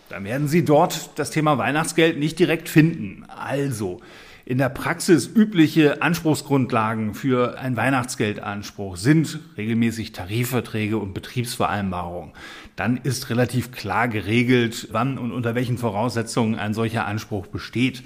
dann 0.10 0.24
werden 0.24 0.48
Sie 0.48 0.64
dort 0.64 1.10
das 1.16 1.32
Thema 1.32 1.58
Weihnachtsgeld 1.58 2.20
nicht 2.20 2.38
direkt 2.38 2.70
finden. 2.70 3.26
Also, 3.28 4.02
in 4.46 4.58
der 4.58 4.70
Praxis 4.70 5.28
übliche 5.28 6.02
Anspruchsgrundlagen 6.02 7.14
für 7.14 7.60
einen 7.60 7.78
Weihnachtsgeldanspruch 7.78 8.98
sind 8.98 9.40
regelmäßig 9.58 10.14
Tarifverträge 10.14 10.98
und 10.98 11.14
Betriebsvereinbarungen. 11.14 12.34
Dann 12.76 12.98
ist 12.98 13.30
relativ 13.30 13.72
klar 13.72 14.08
geregelt, 14.08 14.88
wann 14.92 15.18
und 15.18 15.32
unter 15.32 15.54
welchen 15.54 15.78
Voraussetzungen 15.78 16.56
ein 16.56 16.74
solcher 16.74 17.06
Anspruch 17.06 17.48
besteht. 17.48 18.04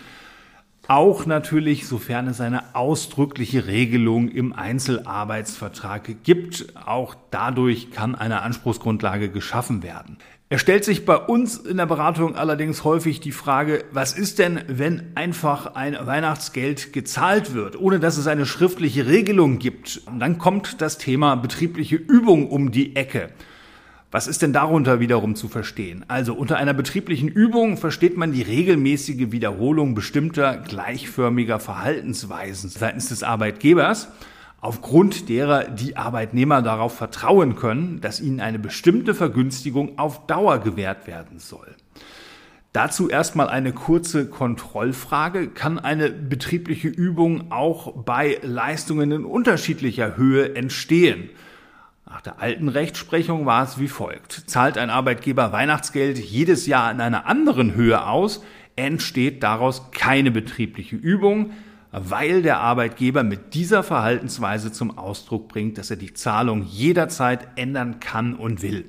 Auch 0.88 1.26
natürlich, 1.26 1.88
sofern 1.88 2.28
es 2.28 2.42
eine 2.42 2.76
ausdrückliche 2.76 3.66
Regelung 3.66 4.30
im 4.30 4.54
Einzelarbeitsvertrag 4.54 6.24
gibt. 6.24 6.76
Auch 6.86 7.16
dadurch 7.32 7.90
kann 7.90 8.14
eine 8.14 8.44
Anspruchsgrundlage 8.44 9.30
geschaffen 9.30 9.82
werden. 9.82 10.18
Es 10.48 10.62
stellt 10.62 10.86
sich 10.86 11.06
bei 11.06 11.18
uns 11.18 11.58
in 11.58 11.78
der 11.78 11.88
Beratung 11.88 12.36
allerdings 12.36 12.84
häufig 12.84 13.20
die 13.20 13.32
Frage, 13.32 13.84
was 13.92 14.14
ist 14.14 14.38
denn, 14.38 14.62
wenn 14.68 15.12
einfach 15.16 15.74
ein 15.74 15.98
Weihnachtsgeld 16.00 16.94
gezahlt 16.94 17.56
wird, 17.56 17.80
ohne 17.80 18.00
dass 18.00 18.18
es 18.18 18.28
eine 18.28 18.46
schriftliche 18.46 19.08
Regelung 19.08 19.58
gibt? 19.58 20.02
Und 20.06 20.20
dann 20.20 20.38
kommt 20.38 20.82
das 20.82 21.00
Thema 21.00 21.34
betriebliche 21.34 21.96
Übung 21.96 22.48
um 22.48 22.70
die 22.70 22.96
Ecke. 22.96 23.32
Was 24.12 24.28
ist 24.28 24.44
denn 24.44 24.54
darunter 24.54 25.00
wiederum 25.00 25.36
zu 25.36 25.48
verstehen? 25.48 26.06
Also 26.10 26.36
unter 26.36 26.58
einer 26.58 26.76
betrieblichen 26.76 27.28
Übung 27.28 27.76
versteht 27.76 28.16
man 28.16 28.32
die 28.32 28.44
regelmäßige 28.44 29.32
Wiederholung 29.32 29.96
bestimmter 29.96 30.58
gleichförmiger 30.58 31.60
Verhaltensweisen 31.60 32.70
seitens 32.70 33.10
des 33.10 33.24
Arbeitgebers, 33.24 34.10
aufgrund 34.66 35.30
derer 35.30 35.66
die 35.66 35.96
Arbeitnehmer 35.96 36.64
darauf 36.64 36.98
vertrauen 36.98 37.56
können, 37.56 38.02
dass 38.02 38.20
ihnen 38.20 38.40
eine 38.40 38.58
bestimmte 38.58 39.14
Vergünstigung 39.14 40.00
auf 40.00 40.26
Dauer 40.26 40.58
gewährt 40.58 41.06
werden 41.06 41.38
soll. 41.38 41.76
Dazu 42.74 43.08
erstmal 43.08 43.48
eine 43.48 43.74
kurze 43.74 44.28
Kontrollfrage. 44.28 45.50
Kann 45.50 45.78
eine 45.78 46.10
betriebliche 46.10 46.88
Übung 46.88 47.52
auch 47.52 47.94
bei 48.04 48.40
Leistungen 48.42 49.12
in 49.12 49.24
unterschiedlicher 49.24 50.18
Höhe 50.18 50.56
entstehen? 50.56 51.30
Nach 52.08 52.22
der 52.22 52.42
alten 52.42 52.68
Rechtsprechung 52.68 53.46
war 53.46 53.64
es 53.64 53.80
wie 53.80 53.88
folgt. 53.88 54.50
Zahlt 54.50 54.80
ein 54.80 54.90
Arbeitgeber 54.90 55.52
Weihnachtsgeld 55.52 56.18
jedes 56.18 56.66
Jahr 56.66 56.92
in 56.92 57.02
einer 57.02 57.28
anderen 57.28 57.76
Höhe 57.76 58.06
aus, 58.08 58.44
entsteht 58.76 59.44
daraus 59.44 59.92
keine 59.92 60.32
betriebliche 60.32 60.96
Übung, 60.96 61.52
weil 61.98 62.42
der 62.42 62.60
Arbeitgeber 62.60 63.24
mit 63.24 63.54
dieser 63.54 63.84
Verhaltensweise 63.84 64.72
zum 64.72 64.98
Ausdruck 64.98 65.48
bringt, 65.48 65.78
dass 65.78 65.90
er 65.90 65.98
die 65.98 66.14
Zahlung 66.14 66.64
jederzeit 66.64 67.48
ändern 67.56 68.00
kann 68.00 68.36
und 68.36 68.62
will. 68.62 68.86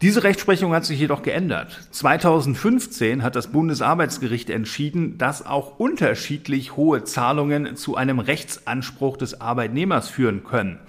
Diese 0.00 0.24
Rechtsprechung 0.24 0.72
hat 0.72 0.84
sich 0.84 0.98
jedoch 0.98 1.22
geändert. 1.22 1.88
2015 1.92 3.22
hat 3.22 3.36
das 3.36 3.52
Bundesarbeitsgericht 3.52 4.50
entschieden, 4.50 5.16
dass 5.16 5.46
auch 5.46 5.78
unterschiedlich 5.78 6.76
hohe 6.76 7.04
Zahlungen 7.04 7.76
zu 7.76 7.96
einem 7.96 8.18
Rechtsanspruch 8.18 9.16
des 9.16 9.40
Arbeitnehmers 9.40 10.08
führen 10.08 10.42
können 10.42 10.80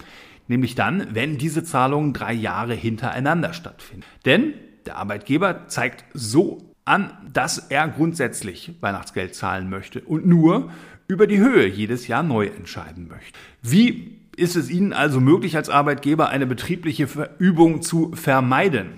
nämlich 0.47 0.75
dann, 0.75 1.07
wenn 1.11 1.37
diese 1.37 1.63
Zahlungen 1.63 2.13
drei 2.13 2.33
Jahre 2.33 2.73
hintereinander 2.73 3.53
stattfinden. 3.53 4.05
Denn 4.25 4.53
der 4.85 4.97
Arbeitgeber 4.97 5.67
zeigt 5.67 6.05
so 6.13 6.72
an, 6.85 7.11
dass 7.31 7.57
er 7.57 7.87
grundsätzlich 7.87 8.73
Weihnachtsgeld 8.81 9.35
zahlen 9.35 9.69
möchte 9.69 10.01
und 10.01 10.25
nur 10.25 10.69
über 11.07 11.27
die 11.27 11.39
Höhe 11.39 11.67
jedes 11.67 12.07
Jahr 12.07 12.23
neu 12.23 12.47
entscheiden 12.47 13.07
möchte. 13.07 13.37
Wie 13.61 14.19
ist 14.35 14.55
es 14.55 14.69
Ihnen 14.69 14.93
also 14.93 15.19
möglich, 15.19 15.55
als 15.55 15.69
Arbeitgeber 15.69 16.29
eine 16.29 16.45
betriebliche 16.45 17.07
Verübung 17.07 17.81
zu 17.81 18.11
vermeiden? 18.13 18.91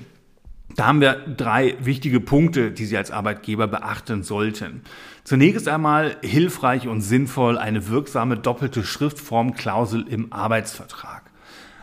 Da 0.75 0.87
haben 0.87 0.99
wir 0.99 1.13
drei 1.13 1.77
wichtige 1.79 2.19
Punkte, 2.19 2.71
die 2.71 2.85
Sie 2.85 2.97
als 2.97 3.11
Arbeitgeber 3.11 3.67
beachten 3.67 4.23
sollten. 4.23 4.81
Zunächst 5.23 5.67
einmal 5.67 6.17
hilfreich 6.21 6.87
und 6.87 7.01
sinnvoll 7.01 7.57
eine 7.57 7.87
wirksame 7.87 8.37
doppelte 8.37 8.83
Schriftformklausel 8.83 10.05
im 10.07 10.33
Arbeitsvertrag. 10.33 11.23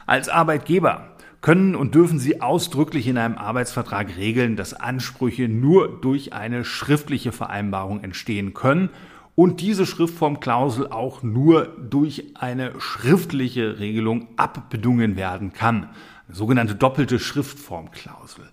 Als 0.04 0.28
Arbeitgeber 0.28 1.11
können 1.42 1.74
und 1.74 1.94
dürfen 1.94 2.18
Sie 2.18 2.40
ausdrücklich 2.40 3.08
in 3.08 3.18
einem 3.18 3.36
Arbeitsvertrag 3.36 4.16
regeln, 4.16 4.56
dass 4.56 4.72
Ansprüche 4.74 5.48
nur 5.48 6.00
durch 6.00 6.32
eine 6.32 6.64
schriftliche 6.64 7.32
Vereinbarung 7.32 8.02
entstehen 8.02 8.54
können 8.54 8.90
und 9.34 9.60
diese 9.60 9.84
Schriftformklausel 9.86 10.88
auch 10.88 11.22
nur 11.22 11.64
durch 11.64 12.36
eine 12.36 12.80
schriftliche 12.80 13.80
Regelung 13.80 14.28
abbedungen 14.36 15.16
werden 15.16 15.52
kann. 15.52 15.88
Eine 16.28 16.36
sogenannte 16.36 16.74
doppelte 16.74 17.18
Schriftformklausel. 17.18 18.44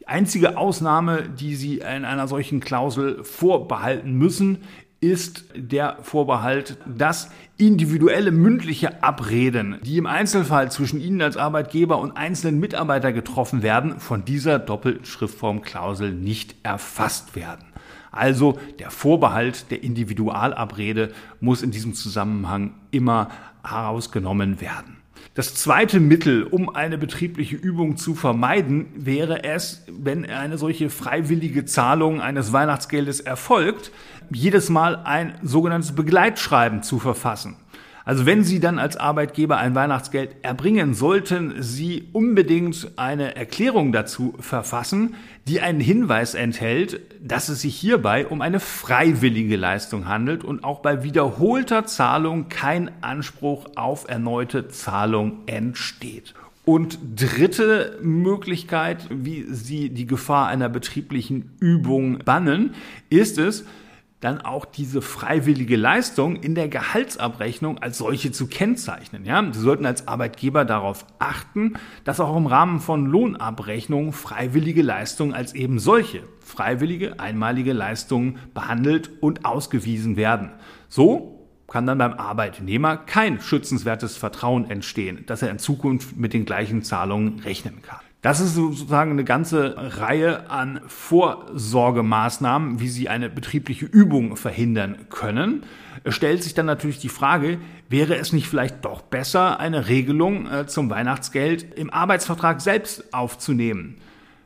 Die 0.00 0.08
einzige 0.08 0.58
Ausnahme, 0.58 1.28
die 1.28 1.54
Sie 1.54 1.78
in 1.78 2.04
einer 2.04 2.28
solchen 2.28 2.60
Klausel 2.60 3.24
vorbehalten 3.24 4.12
müssen, 4.12 4.58
ist 5.00 5.44
der 5.54 5.98
Vorbehalt, 6.02 6.76
dass 6.86 7.30
individuelle 7.58 8.30
mündliche 8.30 9.02
Abreden, 9.02 9.78
die 9.82 9.98
im 9.98 10.06
Einzelfall 10.06 10.70
zwischen 10.70 11.00
Ihnen 11.00 11.20
als 11.20 11.36
Arbeitgeber 11.36 11.98
und 11.98 12.16
einzelnen 12.16 12.60
Mitarbeiter 12.60 13.12
getroffen 13.12 13.62
werden, 13.62 13.98
von 13.98 14.24
dieser 14.24 14.60
doppelten 14.60 15.04
Schriftformklausel 15.04 16.12
nicht 16.12 16.54
erfasst 16.62 17.34
werden. 17.34 17.66
Also 18.12 18.58
der 18.78 18.90
Vorbehalt 18.90 19.70
der 19.72 19.82
Individualabrede 19.82 21.12
muss 21.40 21.62
in 21.62 21.72
diesem 21.72 21.94
Zusammenhang 21.94 22.74
immer 22.92 23.28
herausgenommen 23.64 24.60
werden. 24.60 24.98
Das 25.34 25.54
zweite 25.54 26.00
Mittel, 26.00 26.42
um 26.42 26.68
eine 26.68 26.98
betriebliche 26.98 27.54
Übung 27.54 27.96
zu 27.96 28.16
vermeiden, 28.16 28.86
wäre 28.96 29.44
es, 29.44 29.84
wenn 29.86 30.28
eine 30.28 30.58
solche 30.58 30.90
freiwillige 30.90 31.64
Zahlung 31.64 32.20
eines 32.20 32.52
Weihnachtsgeldes 32.52 33.20
erfolgt, 33.20 33.92
jedes 34.30 34.68
Mal 34.68 34.96
ein 35.04 35.34
sogenanntes 35.42 35.92
Begleitschreiben 35.92 36.82
zu 36.82 36.98
verfassen. 36.98 37.56
Also 38.08 38.24
wenn 38.24 38.42
Sie 38.42 38.58
dann 38.58 38.78
als 38.78 38.96
Arbeitgeber 38.96 39.58
ein 39.58 39.74
Weihnachtsgeld 39.74 40.36
erbringen, 40.40 40.94
sollten 40.94 41.56
Sie 41.62 42.08
unbedingt 42.14 42.92
eine 42.96 43.36
Erklärung 43.36 43.92
dazu 43.92 44.32
verfassen, 44.40 45.14
die 45.46 45.60
einen 45.60 45.80
Hinweis 45.80 46.32
enthält, 46.34 47.02
dass 47.20 47.50
es 47.50 47.60
sich 47.60 47.76
hierbei 47.76 48.26
um 48.26 48.40
eine 48.40 48.60
freiwillige 48.60 49.56
Leistung 49.56 50.08
handelt 50.08 50.42
und 50.42 50.64
auch 50.64 50.80
bei 50.80 51.02
wiederholter 51.02 51.84
Zahlung 51.84 52.48
kein 52.48 52.90
Anspruch 53.02 53.66
auf 53.76 54.08
erneute 54.08 54.68
Zahlung 54.68 55.40
entsteht. 55.44 56.32
Und 56.64 56.98
dritte 57.14 57.98
Möglichkeit, 58.00 59.06
wie 59.10 59.44
Sie 59.50 59.90
die 59.90 60.06
Gefahr 60.06 60.48
einer 60.48 60.70
betrieblichen 60.70 61.50
Übung 61.60 62.20
bannen, 62.24 62.74
ist 63.10 63.36
es, 63.36 63.66
dann 64.20 64.40
auch 64.40 64.64
diese 64.64 65.00
freiwillige 65.00 65.76
Leistung 65.76 66.36
in 66.36 66.54
der 66.54 66.68
Gehaltsabrechnung 66.68 67.78
als 67.78 67.98
solche 67.98 68.32
zu 68.32 68.48
kennzeichnen. 68.48 69.24
Ja, 69.24 69.44
Sie 69.52 69.60
sollten 69.60 69.86
als 69.86 70.08
Arbeitgeber 70.08 70.64
darauf 70.64 71.06
achten, 71.18 71.74
dass 72.04 72.18
auch 72.18 72.36
im 72.36 72.46
Rahmen 72.46 72.80
von 72.80 73.06
Lohnabrechnungen 73.06 74.12
freiwillige 74.12 74.82
Leistungen 74.82 75.34
als 75.34 75.54
eben 75.54 75.78
solche 75.78 76.22
freiwillige 76.40 77.20
einmalige 77.20 77.72
Leistungen 77.72 78.38
behandelt 78.54 79.10
und 79.20 79.44
ausgewiesen 79.44 80.16
werden. 80.16 80.50
So 80.88 81.46
kann 81.68 81.86
dann 81.86 81.98
beim 81.98 82.14
Arbeitnehmer 82.14 82.96
kein 82.96 83.40
schützenswertes 83.40 84.16
Vertrauen 84.16 84.68
entstehen, 84.68 85.24
dass 85.26 85.42
er 85.42 85.50
in 85.50 85.58
Zukunft 85.58 86.16
mit 86.16 86.32
den 86.32 86.44
gleichen 86.44 86.82
Zahlungen 86.82 87.40
rechnen 87.40 87.82
kann. 87.82 88.00
Das 88.20 88.40
ist 88.40 88.56
sozusagen 88.56 89.12
eine 89.12 89.22
ganze 89.22 89.76
Reihe 89.76 90.50
an 90.50 90.80
Vorsorgemaßnahmen, 90.88 92.80
wie 92.80 92.88
Sie 92.88 93.08
eine 93.08 93.30
betriebliche 93.30 93.86
Übung 93.86 94.34
verhindern 94.34 95.06
können. 95.08 95.62
Es 96.02 96.16
stellt 96.16 96.42
sich 96.42 96.52
dann 96.52 96.66
natürlich 96.66 96.98
die 96.98 97.10
Frage, 97.10 97.58
wäre 97.88 98.16
es 98.16 98.32
nicht 98.32 98.48
vielleicht 98.48 98.84
doch 98.84 99.02
besser, 99.02 99.60
eine 99.60 99.86
Regelung 99.86 100.50
äh, 100.50 100.66
zum 100.66 100.90
Weihnachtsgeld 100.90 101.74
im 101.74 101.90
Arbeitsvertrag 101.90 102.60
selbst 102.60 103.14
aufzunehmen? 103.14 103.98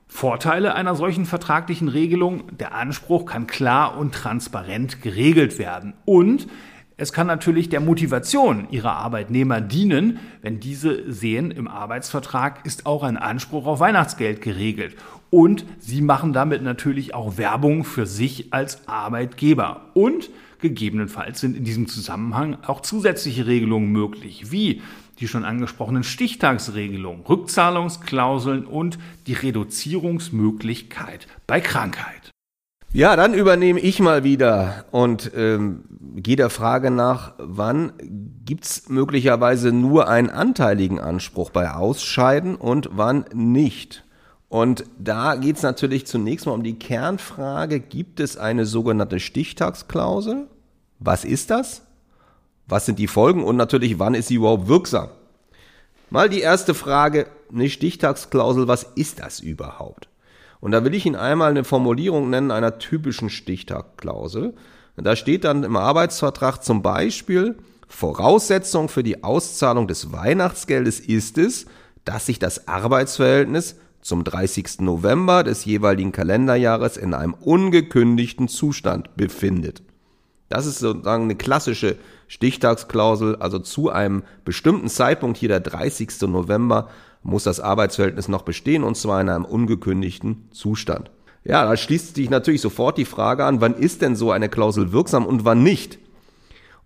Vorteile 0.07 0.75
einer 0.75 0.95
solchen 0.95 1.25
vertraglichen 1.25 1.89
Regelung, 1.89 2.55
der 2.59 2.75
Anspruch 2.75 3.25
kann 3.25 3.47
klar 3.47 3.97
und 3.97 4.15
transparent 4.15 5.01
geregelt 5.01 5.59
werden 5.59 5.95
und 6.05 6.47
es 7.03 7.13
kann 7.13 7.27
natürlich 7.27 7.69
der 7.69 7.81
Motivation 7.81 8.69
ihrer 8.71 8.93
Arbeitnehmer 8.93 9.61
dienen, 9.61 10.21
wenn 10.41 10.61
diese 10.61 11.11
sehen, 11.11 11.51
im 11.51 11.67
Arbeitsvertrag 11.67 12.65
ist 12.65 12.87
auch 12.87 13.03
ein 13.03 13.17
Anspruch 13.17 13.67
auf 13.67 13.81
Weihnachtsgeld 13.81 14.41
geregelt. 14.41 14.95
Und 15.29 15.65
sie 15.81 16.01
machen 16.01 16.33
damit 16.33 16.63
natürlich 16.63 17.13
auch 17.13 17.39
Werbung 17.39 17.83
für 17.83 18.07
sich 18.07 18.53
als 18.53 18.87
Arbeitgeber. 18.87 19.81
Und 19.95 20.31
gegebenenfalls 20.61 21.41
sind 21.41 21.57
in 21.57 21.65
diesem 21.65 21.89
Zusammenhang 21.89 22.59
auch 22.65 22.83
zusätzliche 22.83 23.49
Regelungen 23.49 23.91
möglich, 23.91 24.53
wie 24.53 24.81
die 25.19 25.27
schon 25.27 25.45
angesprochenen 25.45 26.05
Stichtagsregelungen, 26.05 27.23
Rückzahlungsklauseln 27.27 28.65
und 28.65 29.01
die 29.27 29.35
Reduzierungsmöglichkeit 29.35 31.27
bei 31.49 31.61
Krankheit. 31.61 32.22
Ja, 32.95 33.17
dann 33.17 33.33
übernehme 33.33 33.81
ich 33.81 34.01
mal 34.01 34.23
wieder 34.23 34.85
und 34.91 35.33
ähm, 35.35 35.85
gehe 36.17 36.37
der 36.37 36.51
Frage 36.51 36.91
nach, 36.91 37.33
wann 37.39 37.95
gibt's 38.45 38.91
möglicherweise 38.91 39.73
nur 39.73 40.09
einen 40.09 40.29
anteiligen 40.29 41.01
Anspruch 41.01 41.49
bei 41.49 41.71
Ausscheiden 41.71 42.55
und 42.55 42.91
wann 42.93 43.25
nicht. 43.33 44.05
Und 44.51 44.85
da 44.99 45.37
geht's 45.37 45.63
natürlich 45.63 46.07
zunächst 46.07 46.45
mal 46.45 46.53
um 46.53 46.63
die 46.63 46.79
Kernfrage, 46.79 47.81
gibt 47.81 48.21
es 48.21 48.37
eine 48.37 48.67
sogenannte 48.67 49.21
Stichtagsklausel? 49.21 50.49
Was 50.99 51.25
ist 51.25 51.51
das? 51.51 51.81
Was 52.67 52.85
sind 52.85 52.99
die 52.99 53.09
Folgen 53.09 53.43
und 53.43 53.57
natürlich, 53.57 53.99
wann 54.01 54.13
ist 54.13 54.29
sie 54.29 54.35
überhaupt 54.35 54.69
wirksam? 54.69 55.09
Mal 56.11 56.29
die 56.29 56.43
erste 56.43 56.75
Frage, 56.75 57.29
eine 57.51 57.71
Stichtagsklausel, 57.71 58.69
was 58.69 58.83
ist 58.97 59.21
das 59.21 59.41
überhaupt? 59.41 60.09
Und 60.63 60.71
da 60.71 60.85
will 60.85 60.95
ich 60.95 61.05
Ihnen 61.07 61.17
einmal 61.17 61.51
eine 61.51 61.65
Formulierung 61.65 62.31
nennen 62.31 62.53
einer 62.53 62.79
typischen 62.79 63.31
Stichtagklausel. 63.31 64.55
Da 64.97 65.17
steht 65.17 65.43
dann 65.43 65.65
im 65.65 65.77
Arbeitsvertrag 65.77 66.63
zum 66.63 66.83
Beispiel, 66.83 67.57
Voraussetzung 67.89 68.89
für 68.89 69.03
die 69.03 69.25
Auszahlung 69.25 69.89
des 69.89 70.13
Weihnachtsgeldes 70.13 71.01
ist 71.01 71.37
es, 71.37 71.67
dass 72.05 72.27
sich 72.27 72.39
das 72.39 72.69
Arbeitsverhältnis 72.69 73.75
zum 74.03 74.23
30. 74.23 74.83
November 74.83 75.43
des 75.43 75.65
jeweiligen 75.65 76.13
Kalenderjahres 76.13 76.97
in 76.97 77.13
einem 77.13 77.35
ungekündigten 77.35 78.47
Zustand 78.47 79.17
befindet. 79.17 79.83
Das 80.49 80.67
ist 80.67 80.79
sozusagen 80.79 81.25
eine 81.25 81.37
klassische 81.37 81.97
Stichtagsklausel, 82.29 83.35
also 83.37 83.59
zu 83.59 83.91
einem 83.91 84.23
bestimmten 84.45 84.89
Zeitpunkt, 84.89 85.39
hier 85.39 85.49
der 85.49 85.61
30. 85.61 86.21
November, 86.23 86.89
muss 87.23 87.45
das 87.45 87.61
Arbeitsverhältnis 87.61 88.29
noch 88.29 88.43
bestehen 88.43 88.85
und 88.85 88.97
zwar 88.97 89.21
in 89.21 89.29
einem 89.29 89.45
ungekündigten 89.45 90.49
Zustand. 90.51 91.11
Ja, 91.45 91.65
da 91.65 91.77
schließt 91.77 92.15
sich 92.15 92.31
natürlich 92.31 92.61
sofort 92.61 92.99
die 92.99 93.05
Frage 93.05 93.45
an, 93.45 93.61
wann 93.61 93.75
ist 93.75 94.03
denn 94.03 94.15
so 94.15 94.31
eine 94.31 94.49
Klausel 94.49 94.93
wirksam 94.93 95.27
und 95.27 95.45
wann 95.45 95.63
nicht? 95.63 95.99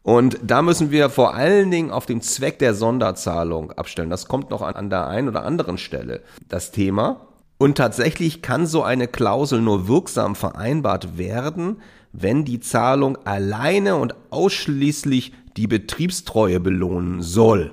Und 0.03 0.39
da 0.43 0.63
müssen 0.63 0.91
wir 0.93 1.11
vor 1.11 1.35
allen 1.35 1.71
Dingen 1.71 1.91
auf 1.91 2.07
den 2.07 2.23
Zweck 2.23 2.61
der 2.61 2.75
Sonderzahlung 2.75 3.73
abstellen. 3.73 4.09
Das 4.09 4.29
kommt 4.29 4.51
noch 4.51 4.63
an, 4.63 4.89
der 4.89 5.09
einen 5.09 5.29
oder 5.29 5.45
anderen 5.45 5.79
Stelle, 5.79 6.23
das 6.49 6.71
Thema. 6.71 7.27
Und 7.59 7.77
tatsächlich 7.77 8.41
kann 8.41 8.67
so 8.67 8.83
eine 8.83 9.09
Klausel 9.09 9.61
nur 9.61 9.89
wirksam 9.89 10.37
vereinbart 10.37 11.19
werden, 11.19 11.81
wenn 12.13 12.45
die 12.45 12.61
Zahlung 12.61 13.19
alleine 13.27 13.97
und 13.97 14.15
ausschließlich 14.31 15.33
die 15.57 15.67
Betriebstreue 15.67 16.61
belohnen 16.61 17.21
soll. 17.21 17.73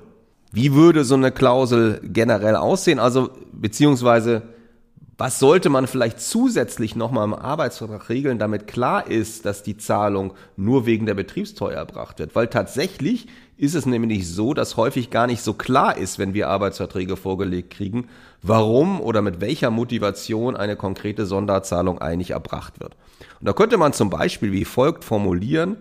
Wie 0.53 0.73
würde 0.75 1.03
so 1.03 1.15
eine 1.15 1.31
Klausel 1.31 1.99
generell 2.03 2.55
aussehen? 2.55 2.99
Also, 2.99 3.31
beziehungsweise, 3.51 4.43
was 5.17 5.39
sollte 5.39 5.69
man 5.69 5.87
vielleicht 5.87 6.21
zusätzlich 6.21 6.95
nochmal 6.95 7.25
im 7.25 7.33
Arbeitsvertrag 7.33 8.07
regeln, 8.09 8.37
damit 8.37 8.67
klar 8.67 9.09
ist, 9.09 9.47
dass 9.47 9.63
die 9.63 9.77
Zahlung 9.77 10.33
nur 10.55 10.85
wegen 10.85 11.07
der 11.07 11.15
Betriebsteuer 11.15 11.75
erbracht 11.75 12.19
wird? 12.19 12.35
Weil 12.35 12.47
tatsächlich 12.47 13.25
ist 13.57 13.73
es 13.73 13.87
nämlich 13.87 14.29
so, 14.29 14.53
dass 14.53 14.77
häufig 14.77 15.09
gar 15.09 15.25
nicht 15.25 15.41
so 15.41 15.53
klar 15.55 15.97
ist, 15.97 16.19
wenn 16.19 16.35
wir 16.35 16.49
Arbeitsverträge 16.49 17.17
vorgelegt 17.17 17.71
kriegen, 17.71 18.07
warum 18.43 19.01
oder 19.01 19.23
mit 19.23 19.41
welcher 19.41 19.71
Motivation 19.71 20.55
eine 20.55 20.75
konkrete 20.75 21.25
Sonderzahlung 21.25 21.99
eigentlich 21.99 22.31
erbracht 22.31 22.79
wird. 22.79 22.95
Und 23.39 23.47
da 23.47 23.53
könnte 23.53 23.77
man 23.77 23.93
zum 23.93 24.11
Beispiel 24.11 24.51
wie 24.51 24.65
folgt 24.65 25.03
formulieren, 25.03 25.77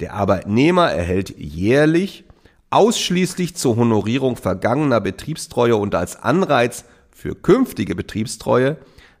der 0.00 0.14
Arbeitnehmer 0.14 0.90
erhält 0.90 1.38
jährlich 1.38 2.24
ausschließlich 2.70 3.56
zur 3.56 3.76
Honorierung 3.76 4.36
vergangener 4.36 5.00
Betriebstreue 5.00 5.76
und 5.76 5.94
als 5.94 6.22
Anreiz 6.22 6.84
für 7.10 7.34
künftige 7.34 7.94
Betriebstreue 7.94 8.76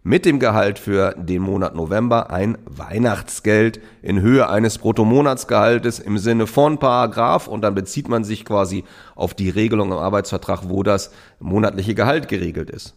mit 0.06 0.24
dem 0.24 0.38
Gehalt 0.38 0.78
für 0.78 1.14
den 1.18 1.42
Monat 1.42 1.74
November 1.74 2.30
ein 2.30 2.58
Weihnachtsgeld 2.64 3.80
in 4.02 4.20
Höhe 4.20 4.48
eines 4.48 4.78
Bruttomonatsgehaltes 4.78 5.98
im 5.98 6.18
Sinne 6.18 6.46
von 6.46 6.78
Paragraph 6.78 7.48
und 7.48 7.62
dann 7.62 7.74
bezieht 7.74 8.08
man 8.08 8.22
sich 8.22 8.44
quasi 8.44 8.84
auf 9.16 9.34
die 9.34 9.50
Regelung 9.50 9.90
im 9.90 9.98
Arbeitsvertrag, 9.98 10.68
wo 10.68 10.84
das 10.84 11.10
monatliche 11.40 11.96
Gehalt 11.96 12.28
geregelt 12.28 12.70
ist. 12.70 12.94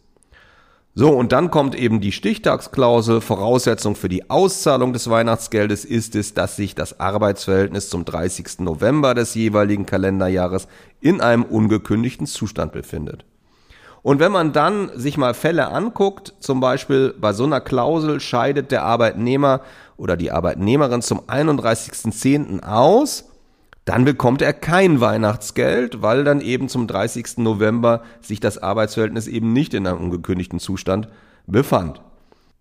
So, 0.96 1.12
und 1.12 1.32
dann 1.32 1.52
kommt 1.52 1.76
eben 1.76 2.02
die 2.02 2.12
Stichtagsklausel. 2.12 3.22
Voraussetzung 3.22 3.96
für 3.96 4.10
die 4.10 4.30
Auszahlung 4.30 4.92
des 4.92 5.10
Weihnachtsgeldes 5.10 5.86
ist 5.86 6.16
es, 6.16 6.34
dass 6.34 6.56
sich 6.56 6.76
das 6.76 7.00
Arbeitsverhältnis 7.00 7.90
zum 7.90 8.06
30. 8.06 8.60
November 8.60 9.14
des 9.14 9.36
jeweiligen 9.36 9.86
Kalenderjahres 9.86 10.68
in 11.00 11.22
einem 11.22 11.44
ungekündigten 11.44 12.26
Zustand 12.26 12.72
befindet. 12.72 13.24
Und 14.02 14.20
wenn 14.20 14.32
man 14.32 14.54
dann 14.54 14.92
sich 14.96 15.18
mal 15.18 15.34
Fälle 15.34 15.68
anguckt, 15.68 16.34
zum 16.40 16.60
Beispiel 16.60 17.14
bei 17.20 17.34
so 17.34 17.44
einer 17.44 17.62
Klausel 17.62 18.20
scheidet 18.20 18.72
der 18.72 18.84
Arbeitnehmer 18.84 19.62
oder 19.98 20.18
die 20.18 20.32
Arbeitnehmerin 20.32 21.02
zum 21.02 21.22
31.10. 21.22 22.64
aus, 22.64 23.29
dann 23.90 24.06
bekommt 24.06 24.44
er 24.44 24.54
kein 24.54 25.02
Weihnachtsgeld, 25.02 26.04
weil 26.04 26.24
dann 26.24 26.42
eben 26.42 26.70
zum 26.70 26.86
30. 26.86 27.40
November 27.40 28.04
sich 28.22 28.40
das 28.40 28.60
Arbeitsverhältnis 28.60 29.26
eben 29.26 29.52
nicht 29.52 29.74
in 29.74 29.88
einem 29.88 29.98
ungekündigten 29.98 30.60
Zustand 30.60 31.08
befand. 31.48 32.00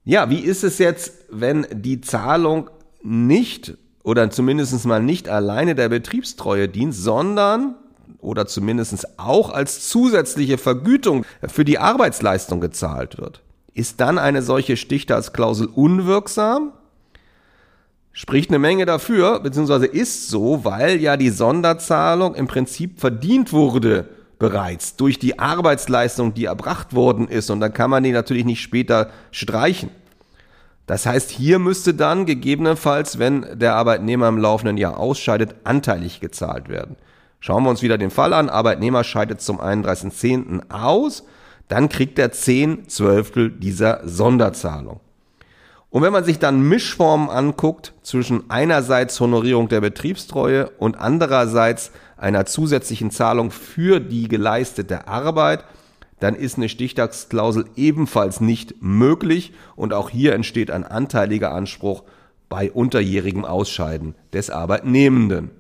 Ja, 0.04 0.30
wie 0.30 0.38
ist 0.38 0.64
es 0.64 0.78
jetzt, 0.78 1.12
wenn 1.30 1.66
die 1.70 2.00
Zahlung 2.00 2.70
nicht 3.02 3.76
oder 4.02 4.30
zumindest 4.30 4.86
mal 4.86 5.02
nicht 5.02 5.28
alleine 5.28 5.74
der 5.74 5.90
Betriebstreue 5.90 6.66
dient, 6.66 6.94
sondern 6.94 7.74
oder 8.20 8.46
zumindest 8.46 9.18
auch 9.18 9.50
als 9.50 9.86
zusätzliche 9.86 10.56
Vergütung 10.56 11.26
für 11.46 11.66
die 11.66 11.78
Arbeitsleistung 11.78 12.62
gezahlt 12.62 13.18
wird? 13.18 13.42
Ist 13.74 14.00
dann 14.00 14.16
eine 14.16 14.40
solche 14.40 14.78
Stichtagsklausel 14.78 15.66
unwirksam? 15.66 16.72
Spricht 18.18 18.50
eine 18.50 18.58
Menge 18.58 18.84
dafür, 18.84 19.38
beziehungsweise 19.38 19.86
ist 19.86 20.28
so, 20.28 20.64
weil 20.64 21.00
ja 21.00 21.16
die 21.16 21.30
Sonderzahlung 21.30 22.34
im 22.34 22.48
Prinzip 22.48 22.98
verdient 22.98 23.52
wurde 23.52 24.08
bereits 24.40 24.96
durch 24.96 25.20
die 25.20 25.38
Arbeitsleistung, 25.38 26.34
die 26.34 26.46
erbracht 26.46 26.96
worden 26.96 27.28
ist. 27.28 27.48
Und 27.48 27.60
dann 27.60 27.72
kann 27.72 27.90
man 27.90 28.02
die 28.02 28.10
natürlich 28.10 28.44
nicht 28.44 28.60
später 28.60 29.10
streichen. 29.30 29.90
Das 30.86 31.06
heißt, 31.06 31.30
hier 31.30 31.60
müsste 31.60 31.94
dann 31.94 32.26
gegebenenfalls, 32.26 33.20
wenn 33.20 33.46
der 33.56 33.76
Arbeitnehmer 33.76 34.26
im 34.26 34.38
laufenden 34.38 34.78
Jahr 34.78 34.98
ausscheidet, 34.98 35.54
anteilig 35.62 36.18
gezahlt 36.18 36.68
werden. 36.68 36.96
Schauen 37.38 37.62
wir 37.62 37.70
uns 37.70 37.82
wieder 37.82 37.98
den 37.98 38.10
Fall 38.10 38.32
an. 38.32 38.48
Arbeitnehmer 38.48 39.04
scheidet 39.04 39.40
zum 39.40 39.60
31.10. 39.60 40.72
aus. 40.72 41.22
Dann 41.68 41.88
kriegt 41.88 42.18
er 42.18 42.32
10 42.32 42.88
Zwölftel 42.88 43.52
dieser 43.52 44.00
Sonderzahlung. 44.08 44.98
Und 45.90 46.02
wenn 46.02 46.12
man 46.12 46.24
sich 46.24 46.38
dann 46.38 46.60
Mischformen 46.60 47.30
anguckt 47.30 47.94
zwischen 48.02 48.50
einerseits 48.50 49.18
Honorierung 49.20 49.68
der 49.68 49.80
Betriebstreue 49.80 50.68
und 50.78 50.98
andererseits 51.00 51.92
einer 52.18 52.44
zusätzlichen 52.44 53.10
Zahlung 53.10 53.50
für 53.50 53.98
die 54.00 54.28
geleistete 54.28 55.08
Arbeit, 55.08 55.64
dann 56.20 56.34
ist 56.34 56.56
eine 56.56 56.68
Stichtagsklausel 56.68 57.66
ebenfalls 57.76 58.40
nicht 58.40 58.82
möglich 58.82 59.52
und 59.76 59.94
auch 59.94 60.10
hier 60.10 60.34
entsteht 60.34 60.70
ein 60.70 60.84
anteiliger 60.84 61.52
Anspruch 61.52 62.02
bei 62.48 62.70
unterjährigem 62.70 63.44
Ausscheiden 63.44 64.14
des 64.32 64.50
Arbeitnehmenden. 64.50 65.50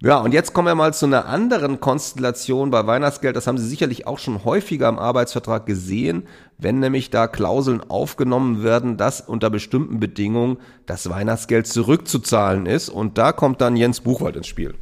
Ja, 0.00 0.18
und 0.18 0.32
jetzt 0.32 0.52
kommen 0.52 0.68
wir 0.68 0.76
mal 0.76 0.94
zu 0.94 1.06
einer 1.06 1.26
anderen 1.26 1.80
Konstellation 1.80 2.70
bei 2.70 2.86
Weihnachtsgeld. 2.86 3.34
Das 3.34 3.48
haben 3.48 3.58
Sie 3.58 3.66
sicherlich 3.66 4.06
auch 4.06 4.20
schon 4.20 4.44
häufiger 4.44 4.88
im 4.88 4.96
Arbeitsvertrag 4.96 5.66
gesehen, 5.66 6.22
wenn 6.56 6.78
nämlich 6.78 7.10
da 7.10 7.26
Klauseln 7.26 7.80
aufgenommen 7.80 8.62
werden, 8.62 8.96
dass 8.96 9.20
unter 9.20 9.50
bestimmten 9.50 9.98
Bedingungen 9.98 10.58
das 10.86 11.10
Weihnachtsgeld 11.10 11.66
zurückzuzahlen 11.66 12.66
ist. 12.66 12.90
Und 12.90 13.18
da 13.18 13.32
kommt 13.32 13.60
dann 13.60 13.74
Jens 13.74 14.00
Buchwald 14.00 14.36
ins 14.36 14.46
Spiel. 14.46 14.76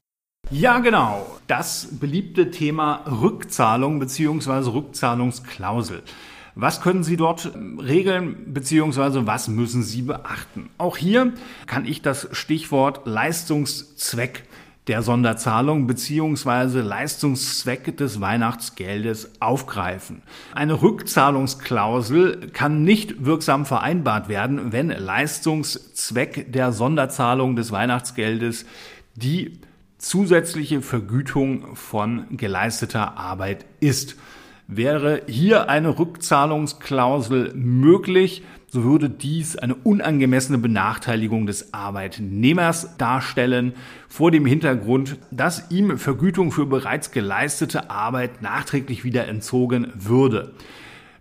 Ja, 0.50 0.80
genau. 0.80 1.26
Das 1.46 1.88
beliebte 1.92 2.50
Thema 2.50 3.00
Rückzahlung 3.06 3.98
bzw. 3.98 4.70
Rückzahlungsklausel. 4.70 6.02
Was 6.56 6.82
können 6.82 7.04
Sie 7.04 7.16
dort 7.16 7.52
regeln, 7.82 8.52
beziehungsweise 8.52 9.26
was 9.26 9.48
müssen 9.48 9.82
Sie 9.82 10.02
beachten? 10.02 10.68
Auch 10.76 10.98
hier 10.98 11.32
kann 11.66 11.86
ich 11.86 12.02
das 12.02 12.28
Stichwort 12.32 13.06
Leistungszweck 13.06 14.44
der 14.86 15.02
Sonderzahlung 15.02 15.86
beziehungsweise 15.86 16.80
Leistungszweck 16.80 17.96
des 17.96 18.20
Weihnachtsgeldes 18.20 19.40
aufgreifen. 19.40 20.22
Eine 20.54 20.80
Rückzahlungsklausel 20.80 22.50
kann 22.52 22.84
nicht 22.84 23.24
wirksam 23.24 23.66
vereinbart 23.66 24.28
werden, 24.28 24.72
wenn 24.72 24.88
Leistungszweck 24.88 26.52
der 26.52 26.72
Sonderzahlung 26.72 27.56
des 27.56 27.72
Weihnachtsgeldes 27.72 28.64
die 29.16 29.58
zusätzliche 29.98 30.82
Vergütung 30.82 31.74
von 31.74 32.36
geleisteter 32.36 33.16
Arbeit 33.16 33.66
ist. 33.80 34.16
Wäre 34.68 35.22
hier 35.26 35.68
eine 35.68 35.98
Rückzahlungsklausel 35.98 37.54
möglich, 37.54 38.42
so 38.76 38.84
würde 38.84 39.08
dies 39.08 39.56
eine 39.56 39.74
unangemessene 39.74 40.58
Benachteiligung 40.58 41.46
des 41.46 41.72
Arbeitnehmers 41.72 42.98
darstellen, 42.98 43.72
vor 44.06 44.30
dem 44.30 44.44
Hintergrund, 44.44 45.16
dass 45.30 45.70
ihm 45.70 45.96
Vergütung 45.96 46.52
für 46.52 46.66
bereits 46.66 47.10
geleistete 47.10 47.88
Arbeit 47.88 48.42
nachträglich 48.42 49.02
wieder 49.02 49.28
entzogen 49.28 49.90
würde. 49.94 50.52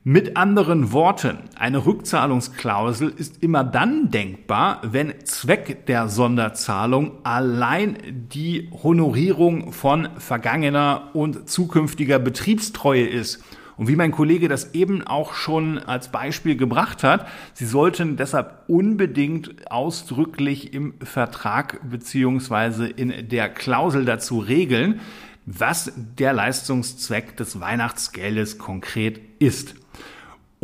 Mit 0.04 0.36
anderen 0.36 0.92
Worten, 0.92 1.38
eine 1.58 1.86
Rückzahlungsklausel 1.86 3.14
ist 3.16 3.42
immer 3.42 3.64
dann 3.64 4.12
denkbar, 4.12 4.82
wenn 4.84 5.14
Zweck 5.24 5.86
der 5.86 6.10
Sonderzahlung 6.10 7.14
allein 7.24 7.96
die 8.34 8.70
Honorierung 8.84 9.72
von 9.72 10.10
vergangener 10.18 11.12
und 11.14 11.50
zukünftiger 11.50 12.20
Betriebstreue 12.20 13.08
ist. 13.08 13.42
Und 13.78 13.88
wie 13.88 13.96
mein 13.96 14.12
Kollege 14.12 14.48
das 14.48 14.74
eben 14.74 15.06
auch 15.06 15.34
schon 15.34 15.80
als 15.80 16.10
Beispiel 16.10 16.56
gebracht 16.56 17.04
hat, 17.04 17.28
Sie 17.54 17.66
sollten 17.66 18.16
deshalb 18.18 18.64
unbedingt 18.68 19.70
ausdrücklich 19.72 20.74
im 20.74 20.94
Vertrag 21.02 21.80
beziehungsweise 21.90 22.88
in 22.88 23.30
der 23.30 23.50
Klausel 23.50 24.06
dazu 24.06 24.40
regeln, 24.40 25.02
was 25.46 25.92
der 25.96 26.34
Leistungszweck 26.34 27.38
des 27.38 27.60
Weihnachtsgeldes 27.60 28.58
konkret 28.58 29.20
ist. 29.40 29.76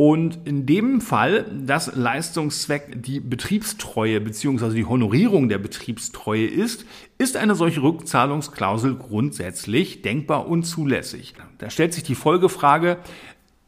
Und 0.04 0.48
in 0.48 0.66
dem 0.66 1.00
Fall, 1.00 1.46
dass 1.64 1.94
Leistungszweck 1.94 3.04
die 3.04 3.20
Betriebstreue 3.20 4.20
bzw. 4.20 4.74
die 4.74 4.84
Honorierung 4.84 5.48
der 5.48 5.58
Betriebstreue 5.58 6.48
ist, 6.48 6.86
ist 7.18 7.36
eine 7.36 7.54
solche 7.54 7.84
Rückzahlungsklausel 7.84 8.96
grundsätzlich 8.96 10.02
denkbar 10.02 10.48
und 10.48 10.64
zulässig. 10.64 11.34
Da 11.58 11.70
stellt 11.70 11.94
sich 11.94 12.02
die 12.02 12.16
Folgefrage, 12.16 12.98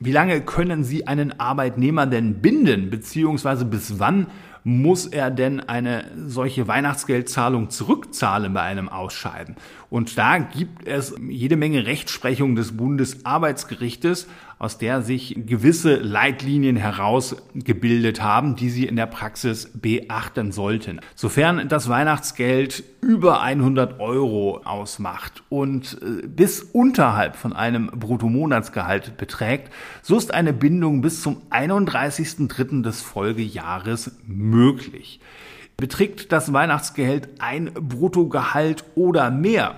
wie 0.01 0.11
lange 0.11 0.41
können 0.41 0.83
Sie 0.83 1.07
einen 1.07 1.39
Arbeitnehmer 1.39 2.05
denn 2.07 2.41
binden, 2.43 2.91
beziehungsweise 2.91 3.65
bis 3.65 4.01
wann 4.01 4.27
muss 4.65 5.07
er 5.07 5.31
denn 5.31 5.61
eine 5.61 6.07
solche 6.27 6.67
Weihnachtsgeldzahlung 6.67 7.71
zurückzahlen 7.71 8.55
bei 8.55 8.63
einem 8.63 8.89
Ausscheiden? 8.89 9.57
Und 9.91 10.19
da 10.19 10.39
gibt 10.39 10.89
es 10.89 11.15
jede 11.29 11.57
Menge 11.57 11.87
Rechtsprechung 11.87 12.57
des 12.57 12.77
Bundesarbeitsgerichtes, 12.77 14.27
aus 14.65 14.79
der 14.79 15.03
sich 15.03 15.35
gewisse 15.47 15.97
Leitlinien 15.97 16.77
herausgebildet 16.77 18.23
haben, 18.23 18.57
die 18.57 18.71
Sie 18.71 18.87
in 18.87 18.97
der 18.97 19.05
Praxis 19.05 19.71
beachten 19.75 20.53
sollten. 20.53 21.01
Sofern 21.15 21.69
das 21.69 21.91
Weihnachtsgeld 21.91 22.83
über 23.03 23.43
100 23.43 24.01
Euro 24.01 24.63
ausmacht 24.65 25.43
und 25.51 25.99
äh, 26.01 26.27
bis 26.27 26.63
unterhalb 26.63 27.37
von 27.37 27.53
einem 27.53 27.89
Bruttomonatsgehalt 27.89 29.19
beträgt, 29.19 29.71
so 30.01 30.17
ist 30.17 30.33
eine 30.33 30.55
Bindung 30.55 31.03
bis 31.03 31.21
zum 31.21 31.43
31.03. 31.51 32.83
des 32.83 33.03
Folgejahres 33.03 34.13
möglich. 34.27 35.21
Beträgt 35.77 36.33
das 36.33 36.55
Weihnachtsgeld 36.55 37.29
ein 37.39 37.71
Bruttogehalt 37.75 38.85
oder 38.95 39.31
mehr, 39.31 39.75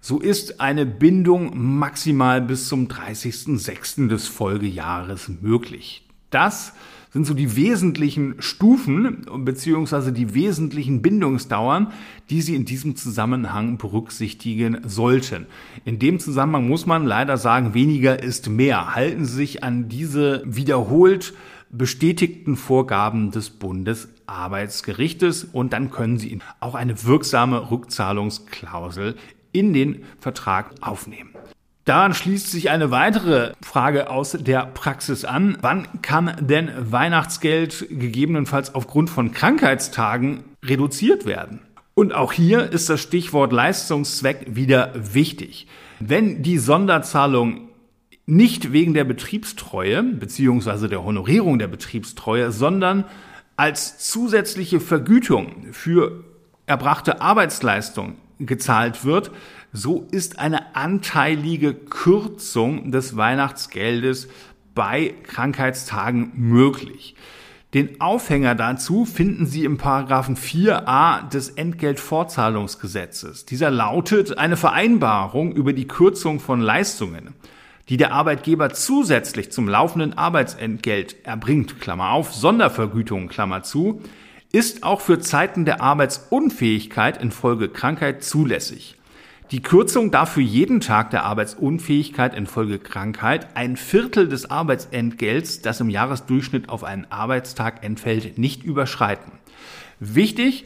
so 0.00 0.20
ist 0.20 0.60
eine 0.60 0.86
Bindung 0.86 1.78
maximal 1.78 2.40
bis 2.40 2.68
zum 2.68 2.88
30.06. 2.88 4.08
des 4.08 4.28
Folgejahres 4.28 5.30
möglich. 5.40 6.06
Das 6.30 6.74
sind 7.16 7.24
so 7.24 7.32
die 7.32 7.56
wesentlichen 7.56 8.34
Stufen 8.42 9.24
beziehungsweise 9.38 10.12
die 10.12 10.34
wesentlichen 10.34 11.00
Bindungsdauern, 11.00 11.92
die 12.28 12.42
Sie 12.42 12.54
in 12.54 12.66
diesem 12.66 12.94
Zusammenhang 12.94 13.78
berücksichtigen 13.78 14.80
sollten. 14.84 15.46
In 15.86 15.98
dem 15.98 16.20
Zusammenhang 16.20 16.68
muss 16.68 16.84
man 16.84 17.06
leider 17.06 17.38
sagen, 17.38 17.72
weniger 17.72 18.22
ist 18.22 18.50
mehr. 18.50 18.94
Halten 18.94 19.24
Sie 19.24 19.34
sich 19.34 19.64
an 19.64 19.88
diese 19.88 20.42
wiederholt 20.44 21.32
bestätigten 21.70 22.56
Vorgaben 22.56 23.30
des 23.30 23.48
Bundesarbeitsgerichtes 23.50 25.44
und 25.44 25.72
dann 25.72 25.90
können 25.90 26.18
Sie 26.18 26.38
auch 26.60 26.74
eine 26.74 27.02
wirksame 27.04 27.70
Rückzahlungsklausel 27.70 29.16
in 29.58 29.72
den 29.72 30.04
Vertrag 30.20 30.70
aufnehmen. 30.80 31.30
Daran 31.86 32.14
schließt 32.14 32.50
sich 32.50 32.68
eine 32.70 32.90
weitere 32.90 33.52
Frage 33.62 34.10
aus 34.10 34.32
der 34.32 34.66
Praxis 34.66 35.24
an. 35.24 35.56
Wann 35.60 35.86
kann 36.02 36.34
denn 36.40 36.70
Weihnachtsgeld 36.90 37.86
gegebenenfalls 37.88 38.74
aufgrund 38.74 39.08
von 39.08 39.30
Krankheitstagen 39.30 40.42
reduziert 40.64 41.26
werden? 41.26 41.60
Und 41.94 42.12
auch 42.12 42.32
hier 42.32 42.72
ist 42.72 42.90
das 42.90 43.00
Stichwort 43.00 43.52
Leistungszweck 43.52 44.56
wieder 44.56 44.92
wichtig. 44.96 45.68
Wenn 46.00 46.42
die 46.42 46.58
Sonderzahlung 46.58 47.68
nicht 48.26 48.72
wegen 48.72 48.92
der 48.92 49.04
Betriebstreue 49.04 50.02
bzw. 50.02 50.88
der 50.88 51.04
Honorierung 51.04 51.60
der 51.60 51.68
Betriebstreue, 51.68 52.50
sondern 52.50 53.04
als 53.56 53.98
zusätzliche 53.98 54.80
Vergütung 54.80 55.68
für 55.70 56.24
erbrachte 56.66 57.20
Arbeitsleistung 57.20 58.16
gezahlt 58.38 59.04
wird, 59.04 59.30
so 59.72 60.06
ist 60.10 60.38
eine 60.38 60.74
anteilige 60.74 61.74
Kürzung 61.74 62.90
des 62.90 63.16
Weihnachtsgeldes 63.16 64.28
bei 64.74 65.14
Krankheitstagen 65.24 66.32
möglich. 66.34 67.14
Den 67.74 68.00
Aufhänger 68.00 68.54
dazu 68.54 69.04
finden 69.04 69.44
Sie 69.44 69.64
im 69.64 69.76
Paragraphen 69.76 70.36
4a 70.36 71.28
des 71.28 71.50
Entgeltfortzahlungsgesetzes. 71.50 73.44
Dieser 73.44 73.70
lautet 73.70 74.38
eine 74.38 74.56
Vereinbarung 74.56 75.52
über 75.52 75.72
die 75.72 75.88
Kürzung 75.88 76.40
von 76.40 76.60
Leistungen, 76.60 77.34
die 77.88 77.96
der 77.96 78.12
Arbeitgeber 78.12 78.70
zusätzlich 78.70 79.52
zum 79.52 79.68
laufenden 79.68 80.16
Arbeitsentgelt 80.16 81.16
erbringt, 81.26 81.80
Klammer 81.80 82.12
auf, 82.12 82.32
Sondervergütung, 82.32 83.28
Klammer 83.28 83.62
zu, 83.62 84.00
ist 84.56 84.84
auch 84.84 85.02
für 85.02 85.18
Zeiten 85.18 85.66
der 85.66 85.82
Arbeitsunfähigkeit 85.82 87.20
infolge 87.20 87.68
Krankheit 87.68 88.24
zulässig. 88.24 88.96
Die 89.50 89.60
Kürzung 89.60 90.10
darf 90.10 90.32
für 90.32 90.40
jeden 90.40 90.80
Tag 90.80 91.10
der 91.10 91.24
Arbeitsunfähigkeit 91.24 92.34
infolge 92.34 92.78
Krankheit 92.78 93.48
ein 93.52 93.76
Viertel 93.76 94.28
des 94.28 94.50
Arbeitsentgelts, 94.50 95.60
das 95.60 95.82
im 95.82 95.90
Jahresdurchschnitt 95.90 96.70
auf 96.70 96.84
einen 96.84 97.04
Arbeitstag 97.10 97.84
entfällt, 97.84 98.38
nicht 98.38 98.64
überschreiten. 98.64 99.32
Wichtig, 100.00 100.64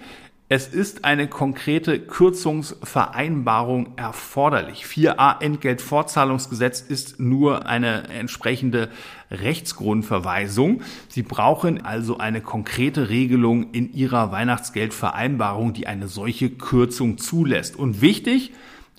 es 0.53 0.67
ist 0.67 1.05
eine 1.05 1.29
konkrete 1.29 2.01
Kürzungsvereinbarung 2.01 3.97
erforderlich. 3.97 4.85
4a 4.85 5.41
Entgeltfortzahlungsgesetz 5.41 6.81
ist 6.81 7.21
nur 7.21 7.67
eine 7.67 8.09
entsprechende 8.09 8.89
Rechtsgrundverweisung. 9.31 10.83
Sie 11.07 11.23
brauchen 11.23 11.85
also 11.85 12.19
eine 12.19 12.41
konkrete 12.41 13.11
Regelung 13.11 13.71
in 13.71 13.93
Ihrer 13.93 14.33
Weihnachtsgeldvereinbarung, 14.33 15.73
die 15.73 15.87
eine 15.87 16.09
solche 16.09 16.51
Kürzung 16.51 17.19
zulässt. 17.19 17.77
Und 17.77 18.01
wichtig, 18.01 18.53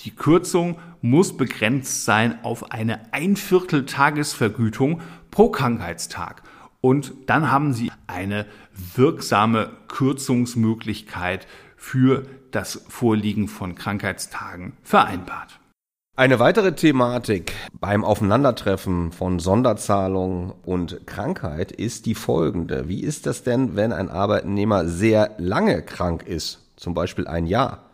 die 0.06 0.12
Kürzung 0.12 0.78
muss 1.02 1.36
begrenzt 1.36 2.06
sein 2.06 2.46
auf 2.46 2.72
eine 2.72 3.14
Einviertel-Tagesvergütung 3.14 5.02
pro 5.32 5.50
Krankheitstag. 5.50 6.44
Und 6.80 7.14
dann 7.28 7.52
haben 7.52 7.74
Sie 7.74 7.92
eine 8.08 8.46
wirksame 8.96 9.70
Kürzungsmöglichkeit 9.88 11.48
für 11.76 12.26
das 12.52 12.84
Vorliegen 12.88 13.48
von 13.48 13.76
Krankheitstagen 13.76 14.74
vereinbart. 14.84 15.60
Eine 16.18 16.40
weitere 16.40 16.74
Thematik 16.76 17.54
beim 17.80 18.04
Aufeinandertreffen 18.04 19.12
von 19.12 19.40
Sonderzahlung 19.40 20.54
und 20.64 21.08
Krankheit 21.08 21.72
ist 21.72 22.06
die 22.06 22.16
folgende. 22.16 22.90
Wie 22.90 23.02
ist 23.02 23.26
das 23.26 23.44
denn, 23.44 23.76
wenn 23.76 23.94
ein 23.94 24.10
Arbeitnehmer 24.10 24.86
sehr 24.88 25.32
lange 25.38 25.82
krank 25.82 26.24
ist, 26.24 26.60
zum 26.76 26.94
Beispiel 26.94 27.28
ein 27.28 27.48
Jahr? 27.48 27.86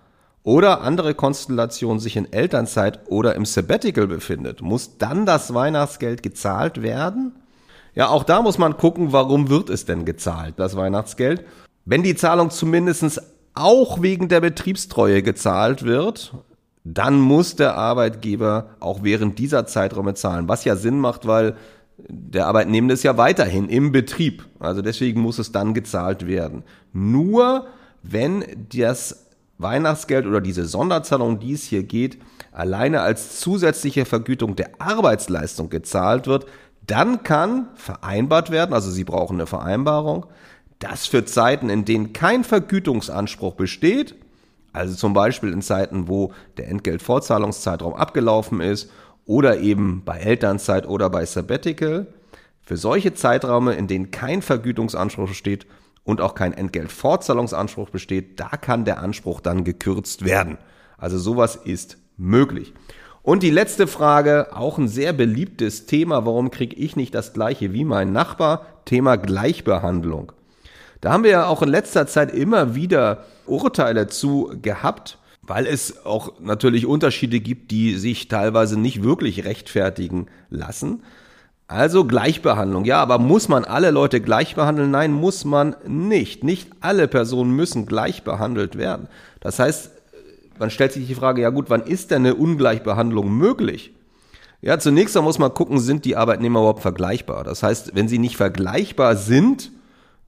Oder 0.43 0.82
andere 0.82 1.13
Konstellation 1.13 2.00
sich 2.00 2.15
in 2.15 2.32
Elternzeit 2.34 3.02
oder 3.08 3.36
im 3.36 3.45
Sabbatical 3.45 4.08
befindet, 4.08 4.62
muss 4.62 4.97
dann 4.97 5.26
das 5.26 5.54
Weihnachtsgeld 5.54 6.23
gezahlt 6.23 6.82
werden? 6.82 7.34
Ja, 7.97 8.10
auch 8.10 8.23
da 8.23 8.43
muss 8.43 8.60
man 8.60 8.77
gucken, 8.77 9.12
warum 9.12 9.49
wird 9.49 9.71
es 9.71 9.86
denn 9.86 10.05
gezahlt, 10.05 10.53
das 10.57 10.75
Weihnachtsgeld. 10.75 11.43
Wenn 11.83 12.03
die 12.03 12.13
Zahlung 12.13 12.51
zumindest 12.51 13.19
auch 13.55 14.03
wegen 14.03 14.29
der 14.29 14.39
Betriebstreue 14.39 15.23
gezahlt 15.23 15.81
wird, 15.81 16.36
dann 16.83 17.19
muss 17.19 17.55
der 17.55 17.75
Arbeitgeber 17.75 18.69
auch 18.79 18.99
während 19.01 19.39
dieser 19.39 19.65
Zeiträume 19.65 20.13
zahlen, 20.13 20.47
was 20.47 20.63
ja 20.63 20.75
Sinn 20.75 20.99
macht, 20.99 21.25
weil 21.25 21.55
der 22.07 22.45
Arbeitnehmende 22.45 22.93
ist 22.93 23.01
ja 23.01 23.17
weiterhin 23.17 23.67
im 23.67 23.91
Betrieb. 23.91 24.45
Also 24.60 24.83
deswegen 24.83 25.19
muss 25.21 25.39
es 25.39 25.51
dann 25.51 25.73
gezahlt 25.73 26.27
werden. 26.27 26.65
Nur 26.93 27.65
wenn 28.03 28.45
das 28.75 29.25
Weihnachtsgeld 29.57 30.27
oder 30.27 30.39
diese 30.39 30.65
Sonderzahlung, 30.65 31.39
die 31.39 31.53
es 31.53 31.63
hier 31.63 31.81
geht, 31.81 32.19
alleine 32.51 33.01
als 33.01 33.39
zusätzliche 33.39 34.05
Vergütung 34.05 34.55
der 34.55 34.69
Arbeitsleistung 34.79 35.71
gezahlt 35.71 36.27
wird, 36.27 36.45
dann 36.88 37.23
kann 37.23 37.67
vereinbart 37.76 38.50
werden, 38.50 38.73
also 38.73 38.89
Sie 38.89 39.04
brauchen 39.04 39.36
eine 39.36 39.45
Vereinbarung, 39.45 40.26
dass 40.80 41.08
für 41.08 41.26
Zeiten, 41.26 41.69
in 41.69 41.86
denen 41.86 42.13
kein 42.13 42.43
Vergütungsanspruch 42.43 43.56
besteht, 43.56 44.15
also 44.73 44.95
zum 44.95 45.13
Beispiel 45.13 45.52
in 45.52 45.62
Zeiten, 45.62 46.08
wo 46.08 46.34
der 46.58 46.69
Entgeltfortzahlungszeitraum 46.69 47.93
abgelaufen 47.93 48.62
ist 48.62 48.91
oder 49.26 49.60
eben 49.60 50.04
bei 50.06 50.17
Elternzeit 50.19 50.88
oder 50.88 51.10
bei 51.10 51.26
Sabbatical, 51.26 52.08
für 52.62 52.78
solche 52.78 53.13
Zeiträume, 53.13 53.76
in 53.76 53.88
denen 53.88 54.12
kein 54.12 54.41
Vergütungsanspruch 54.41 55.30
besteht 55.30 55.65
und 56.04 56.21
auch 56.21 56.36
kein 56.36 56.54
Entgeltfortzahlungsanspruch 56.54 57.89
besteht, 57.89 58.39
da 58.39 58.50
kann 58.50 58.86
der 58.86 59.00
Anspruch 59.00 59.39
dann 59.39 59.63
gekürzt 59.63 60.26
werden. 60.26 60.58
Also 60.97 61.17
sowas 61.17 61.56
ist 61.56 61.97
möglich. 62.17 62.73
Und 63.28 63.44
die 63.44 63.50
letzte 63.50 63.88
Frage, 63.88 64.56
auch 64.56 64.78
ein 64.78 64.88
sehr 64.88 65.12
beliebtes 65.12 65.86
Thema, 65.86 66.26
warum 66.26 66.50
kriege 66.50 66.78
ich 66.78 66.96
nicht 66.96 67.13
das 67.13 67.34
gleiche 67.34 67.74
wie 67.74 67.84
mein 67.84 68.13
Nachbar? 68.13 68.66
Thema 68.86 69.18
Gleichbehandlung. 69.18 70.32
Da 71.02 71.12
haben 71.12 71.26
wir 71.26 71.32
ja 71.32 71.48
auch 71.48 71.62
in 71.62 71.68
letzter 71.68 72.08
Zeit 72.08 72.34
immer 72.34 72.74
wieder 72.74 73.26
Urteile 73.46 74.08
zu 74.08 74.54
gehabt, 74.62 75.18
weil 75.42 75.68
es 75.68 76.06
auch 76.06 76.40
natürlich 76.40 76.86
Unterschiede 76.86 77.42
gibt, 77.42 77.72
die 77.72 77.98
sich 77.98 78.30
teilweise 78.30 78.80
nicht 78.80 79.04
wirklich 79.04 79.44
rechtfertigen 79.44 80.28
lassen. 80.50 81.04
Also 81.68 82.06
Gleichbehandlung. 82.06 82.86
Ja, 82.86 83.02
aber 83.02 83.20
muss 83.20 83.50
man 83.50 83.66
alle 83.66 83.92
Leute 83.92 84.22
gleich 84.22 84.56
behandeln? 84.56 84.92
Nein, 84.92 85.12
muss 85.12 85.44
man 85.44 85.76
nicht. 85.86 86.46
Nicht 86.46 86.70
alle 86.80 87.10
Personen 87.10 87.52
müssen 87.52 87.88
gleich 87.88 88.24
behandelt 88.24 88.78
werden. 88.78 89.10
Das 89.42 89.60
heißt, 89.60 89.96
man 90.60 90.70
stellt 90.70 90.93
sich 90.93 91.08
die 91.08 91.15
Frage, 91.15 91.41
ja 91.41 91.50
gut, 91.50 91.70
wann 91.70 91.82
ist 91.82 92.12
denn 92.12 92.26
eine 92.26 92.36
Ungleichbehandlung 92.36 93.32
möglich? 93.32 93.93
Ja, 94.62 94.80
zunächst 94.80 95.15
einmal 95.15 95.30
muss 95.30 95.39
man 95.39 95.54
gucken, 95.54 95.80
sind 95.80 96.06
die 96.06 96.15
Arbeitnehmer 96.15 96.60
überhaupt 96.60 96.82
vergleichbar? 96.82 97.43
Das 97.43 97.62
heißt, 97.62 97.96
wenn 97.96 98.08
sie 98.08 98.17
nicht 98.17 98.38
vergleichbar 98.38 99.15
sind, 99.15 99.72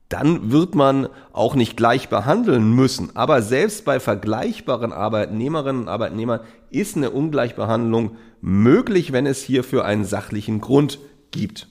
dann 0.08 0.52
wird 0.52 0.76
man 0.76 1.08
auch 1.34 1.56
nicht 1.56 1.78
gleich 1.78 2.10
behandeln 2.10 2.74
müssen. 2.74 3.16
Aber 3.16 3.42
selbst 3.42 3.86
bei 3.86 4.00
vergleichbaren 4.00 4.92
Arbeitnehmerinnen 4.92 5.84
und 5.84 5.88
Arbeitnehmern 5.88 6.42
ist 6.70 6.98
eine 6.98 7.12
Ungleichbehandlung 7.12 8.18
möglich, 8.42 9.12
wenn 9.12 9.26
es 9.26 9.42
hierfür 9.42 9.86
einen 9.86 10.06
sachlichen 10.06 10.62
Grund 10.62 11.00
gibt. 11.32 11.68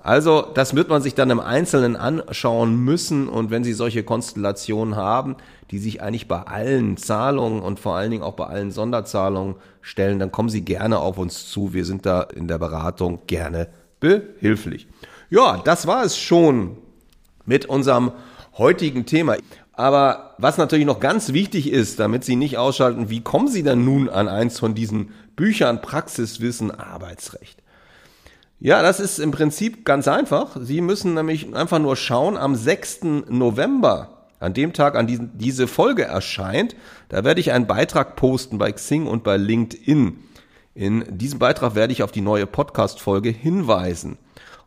Also, 0.00 0.42
das 0.54 0.76
wird 0.76 0.88
man 0.88 1.02
sich 1.02 1.14
dann 1.14 1.30
im 1.30 1.40
Einzelnen 1.40 1.96
anschauen 1.96 2.76
müssen 2.76 3.28
und 3.28 3.50
wenn 3.50 3.64
Sie 3.64 3.72
solche 3.72 4.04
Konstellationen 4.04 4.94
haben, 4.94 5.36
die 5.70 5.78
sich 5.78 6.00
eigentlich 6.02 6.28
bei 6.28 6.42
allen 6.42 6.96
Zahlungen 6.96 7.60
und 7.60 7.80
vor 7.80 7.96
allen 7.96 8.12
Dingen 8.12 8.22
auch 8.22 8.34
bei 8.34 8.46
allen 8.46 8.70
Sonderzahlungen 8.70 9.56
stellen, 9.80 10.18
dann 10.18 10.30
kommen 10.30 10.48
Sie 10.48 10.62
gerne 10.62 10.98
auf 10.98 11.18
uns 11.18 11.50
zu. 11.50 11.74
Wir 11.74 11.84
sind 11.84 12.06
da 12.06 12.22
in 12.22 12.46
der 12.46 12.58
Beratung 12.58 13.20
gerne 13.26 13.68
behilflich. 13.98 14.86
Ja, 15.30 15.60
das 15.64 15.86
war 15.86 16.04
es 16.04 16.16
schon 16.16 16.78
mit 17.44 17.66
unserem 17.66 18.12
heutigen 18.56 19.04
Thema. 19.04 19.36
Aber 19.72 20.34
was 20.38 20.58
natürlich 20.58 20.86
noch 20.86 21.00
ganz 21.00 21.32
wichtig 21.32 21.70
ist, 21.70 22.00
damit 22.00 22.24
Sie 22.24 22.36
nicht 22.36 22.56
ausschalten, 22.56 23.10
wie 23.10 23.20
kommen 23.20 23.48
Sie 23.48 23.62
denn 23.62 23.84
nun 23.84 24.08
an 24.08 24.28
eins 24.28 24.58
von 24.58 24.74
diesen 24.74 25.10
Büchern 25.36 25.82
Praxiswissen 25.82 26.70
Arbeitsrecht? 26.70 27.62
Ja, 28.60 28.82
das 28.82 28.98
ist 28.98 29.20
im 29.20 29.30
Prinzip 29.30 29.84
ganz 29.84 30.08
einfach. 30.08 30.56
Sie 30.60 30.80
müssen 30.80 31.14
nämlich 31.14 31.54
einfach 31.54 31.78
nur 31.78 31.94
schauen, 31.94 32.36
am 32.36 32.56
6. 32.56 33.02
November, 33.28 34.26
an 34.40 34.52
dem 34.52 34.72
Tag, 34.72 34.96
an 34.96 35.06
diesem 35.06 35.38
diese 35.38 35.68
Folge 35.68 36.04
erscheint, 36.04 36.74
da 37.08 37.22
werde 37.22 37.40
ich 37.40 37.52
einen 37.52 37.68
Beitrag 37.68 38.16
posten 38.16 38.58
bei 38.58 38.72
Xing 38.72 39.06
und 39.06 39.22
bei 39.22 39.36
LinkedIn. 39.36 40.18
In 40.74 41.04
diesem 41.08 41.38
Beitrag 41.38 41.76
werde 41.76 41.92
ich 41.92 42.02
auf 42.02 42.10
die 42.10 42.20
neue 42.20 42.46
Podcast-Folge 42.46 43.30
hinweisen. 43.30 44.18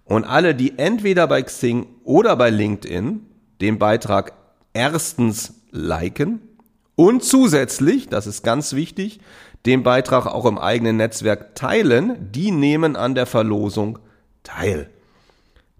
Und 0.05 0.23
alle, 0.23 0.55
die 0.55 0.79
entweder 0.79 1.27
bei 1.27 1.41
Xing 1.41 1.85
oder 2.05 2.37
bei 2.37 2.49
LinkedIn 2.49 3.25
den 3.59 3.77
Beitrag 3.77 4.31
erstens 4.73 5.53
liken 5.71 6.39
und 6.95 7.23
zusätzlich, 7.23 8.07
das 8.07 8.27
ist 8.27 8.43
ganz 8.43 8.73
wichtig, 8.73 9.19
den 9.65 9.83
Beitrag 9.83 10.25
auch 10.25 10.45
im 10.45 10.57
eigenen 10.57 10.97
Netzwerk 10.97 11.55
teilen, 11.55 12.31
die 12.31 12.51
nehmen 12.51 12.95
an 12.95 13.15
der 13.15 13.25
Verlosung 13.25 13.99
teil. 14.43 14.89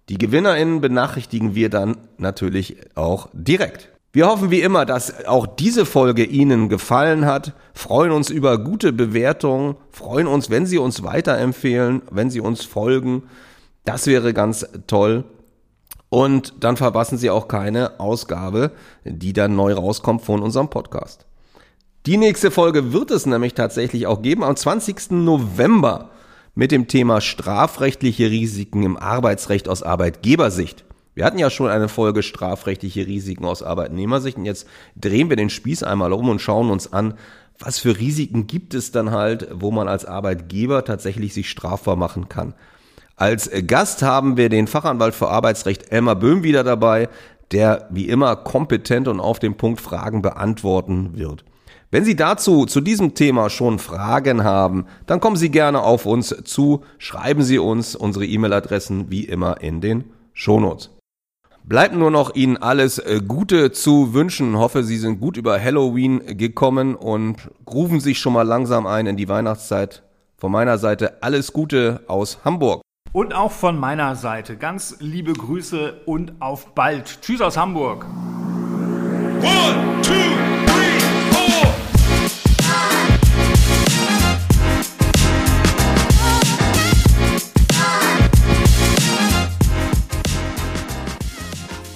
Die 0.08 0.18
GewinnerInnen 0.18 0.80
benachrichtigen 0.80 1.54
wir 1.54 1.70
dann 1.70 1.96
natürlich 2.18 2.76
auch 2.94 3.28
direkt. 3.32 3.88
Wir 4.14 4.26
hoffen 4.26 4.50
wie 4.50 4.60
immer, 4.60 4.84
dass 4.84 5.24
auch 5.24 5.46
diese 5.46 5.86
Folge 5.86 6.24
Ihnen 6.24 6.68
gefallen 6.68 7.24
hat, 7.24 7.54
freuen 7.72 8.10
uns 8.10 8.28
über 8.28 8.58
gute 8.58 8.92
Bewertungen, 8.92 9.76
freuen 9.90 10.26
uns, 10.26 10.50
wenn 10.50 10.66
Sie 10.66 10.76
uns 10.76 11.02
weiterempfehlen, 11.02 12.02
wenn 12.10 12.28
Sie 12.28 12.40
uns 12.40 12.62
folgen. 12.64 13.22
Das 13.84 14.06
wäre 14.06 14.34
ganz 14.34 14.66
toll. 14.86 15.24
Und 16.10 16.62
dann 16.62 16.76
verpassen 16.76 17.16
Sie 17.16 17.30
auch 17.30 17.48
keine 17.48 18.00
Ausgabe, 18.00 18.72
die 19.04 19.32
dann 19.32 19.56
neu 19.56 19.72
rauskommt 19.72 20.20
von 20.20 20.42
unserem 20.42 20.68
Podcast. 20.68 21.24
Die 22.04 22.16
nächste 22.16 22.50
Folge 22.50 22.92
wird 22.92 23.12
es 23.12 23.26
nämlich 23.26 23.54
tatsächlich 23.54 24.08
auch 24.08 24.22
geben 24.22 24.42
am 24.42 24.56
20. 24.56 25.12
November 25.12 26.10
mit 26.56 26.72
dem 26.72 26.88
Thema 26.88 27.20
strafrechtliche 27.20 28.28
Risiken 28.28 28.82
im 28.82 28.96
Arbeitsrecht 28.96 29.68
aus 29.68 29.84
Arbeitgebersicht. 29.84 30.84
Wir 31.14 31.24
hatten 31.24 31.38
ja 31.38 31.48
schon 31.48 31.68
eine 31.68 31.88
Folge 31.88 32.24
strafrechtliche 32.24 33.06
Risiken 33.06 33.44
aus 33.44 33.62
Arbeitnehmersicht 33.62 34.36
und 34.36 34.46
jetzt 34.46 34.66
drehen 34.96 35.28
wir 35.28 35.36
den 35.36 35.48
Spieß 35.48 35.84
einmal 35.84 36.12
um 36.12 36.28
und 36.28 36.40
schauen 36.40 36.70
uns 36.70 36.92
an, 36.92 37.14
was 37.60 37.78
für 37.78 37.96
Risiken 37.96 38.48
gibt 38.48 38.74
es 38.74 38.90
dann 38.90 39.12
halt, 39.12 39.46
wo 39.52 39.70
man 39.70 39.86
als 39.86 40.04
Arbeitgeber 40.04 40.84
tatsächlich 40.84 41.32
sich 41.32 41.48
strafbar 41.48 41.94
machen 41.94 42.28
kann. 42.28 42.54
Als 43.14 43.48
Gast 43.68 44.02
haben 44.02 44.36
wir 44.36 44.48
den 44.48 44.66
Fachanwalt 44.66 45.14
für 45.14 45.28
Arbeitsrecht 45.28 45.92
Elmar 45.92 46.16
Böhm 46.16 46.42
wieder 46.42 46.64
dabei, 46.64 47.08
der 47.52 47.86
wie 47.90 48.08
immer 48.08 48.34
kompetent 48.34 49.06
und 49.06 49.20
auf 49.20 49.38
den 49.38 49.56
Punkt 49.56 49.80
Fragen 49.80 50.20
beantworten 50.20 51.12
wird. 51.14 51.44
Wenn 51.92 52.06
Sie 52.06 52.16
dazu, 52.16 52.64
zu 52.64 52.80
diesem 52.80 53.12
Thema 53.12 53.50
schon 53.50 53.78
Fragen 53.78 54.44
haben, 54.44 54.86
dann 55.04 55.20
kommen 55.20 55.36
Sie 55.36 55.50
gerne 55.50 55.82
auf 55.82 56.06
uns 56.06 56.34
zu, 56.44 56.84
schreiben 56.96 57.42
Sie 57.42 57.58
uns 57.58 57.94
unsere 57.94 58.24
E-Mail-Adressen 58.24 59.10
wie 59.10 59.24
immer 59.24 59.60
in 59.60 59.82
den 59.82 60.04
Shownotes. 60.32 60.88
Bleibt 61.64 61.94
nur 61.94 62.10
noch 62.10 62.34
Ihnen 62.34 62.56
alles 62.56 62.98
äh, 62.98 63.20
Gute 63.28 63.72
zu 63.72 64.14
wünschen. 64.14 64.56
Hoffe, 64.56 64.84
Sie 64.84 64.96
sind 64.96 65.20
gut 65.20 65.36
über 65.36 65.62
Halloween 65.62 66.38
gekommen 66.38 66.94
und 66.94 67.50
rufen 67.70 68.00
sich 68.00 68.18
schon 68.18 68.32
mal 68.32 68.40
langsam 68.40 68.86
ein 68.86 69.06
in 69.06 69.18
die 69.18 69.28
Weihnachtszeit. 69.28 70.02
Von 70.38 70.50
meiner 70.50 70.78
Seite 70.78 71.22
alles 71.22 71.52
Gute 71.52 72.04
aus 72.08 72.38
Hamburg. 72.42 72.80
Und 73.12 73.34
auch 73.34 73.52
von 73.52 73.78
meiner 73.78 74.16
Seite 74.16 74.56
ganz 74.56 74.96
liebe 75.00 75.34
Grüße 75.34 76.00
und 76.06 76.40
auf 76.40 76.74
bald. 76.74 77.20
Tschüss 77.20 77.42
aus 77.42 77.58
Hamburg. 77.58 78.06
One, 79.42 80.00
two, 80.02 80.41